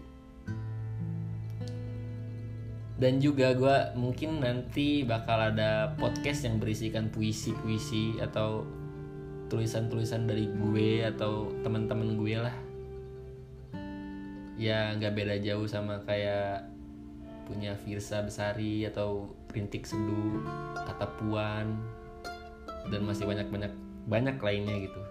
Dan 2.97 3.21
juga 3.21 3.53
gue 3.53 3.77
mungkin 4.01 4.41
nanti 4.41 5.05
bakal 5.05 5.53
ada 5.53 5.93
podcast 5.99 6.47
yang 6.47 6.57
berisikan 6.57 7.13
puisi-puisi 7.13 8.17
atau 8.23 8.65
tulisan-tulisan 9.47 10.25
dari 10.25 10.49
gue 10.49 11.05
atau 11.05 11.53
teman-teman 11.61 12.17
gue 12.17 12.35
lah. 12.37 12.55
Ya 14.55 14.95
nggak 14.95 15.13
beda 15.13 15.35
jauh 15.43 15.67
sama 15.67 16.01
kayak 16.07 16.65
punya 17.45 17.77
Firsa 17.77 18.25
Besari 18.25 18.87
atau 18.87 19.35
Rintik 19.53 19.85
Seduh, 19.85 20.41
Kata 20.73 21.07
Puan 21.19 21.77
dan 22.89 23.01
masih 23.05 23.29
banyak-banyak 23.29 23.73
banyak 24.09 24.37
lainnya 24.41 24.75
gitu. 24.89 25.01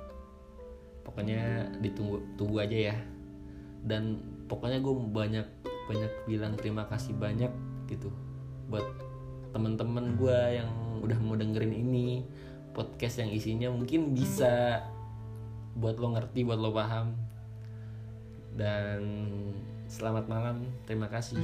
Pokoknya 1.05 1.71
ditunggu 1.79 2.25
tunggu 2.35 2.65
aja 2.65 2.95
ya. 2.95 2.97
Dan 3.85 4.19
pokoknya 4.49 4.81
gue 4.81 4.95
banyak 4.97 5.47
banyak 5.85 6.13
bilang 6.25 6.57
terima 6.57 6.89
kasih 6.89 7.13
banyak 7.13 7.53
gitu 7.93 8.09
buat 8.73 8.85
teman-teman 9.53 10.17
gue 10.17 10.41
yang 10.57 10.71
udah 11.05 11.19
mau 11.21 11.37
dengerin 11.37 11.77
ini 11.77 12.25
podcast 12.75 13.23
yang 13.23 13.31
isinya 13.31 13.71
mungkin 13.71 14.13
bisa 14.13 14.83
buat 15.79 15.97
lo 15.97 16.13
ngerti 16.19 16.43
buat 16.43 16.59
lo 16.59 16.75
paham. 16.75 17.15
Dan 18.55 19.03
selamat 19.87 20.27
malam 20.27 20.67
terima 20.87 21.07
kasih 21.07 21.43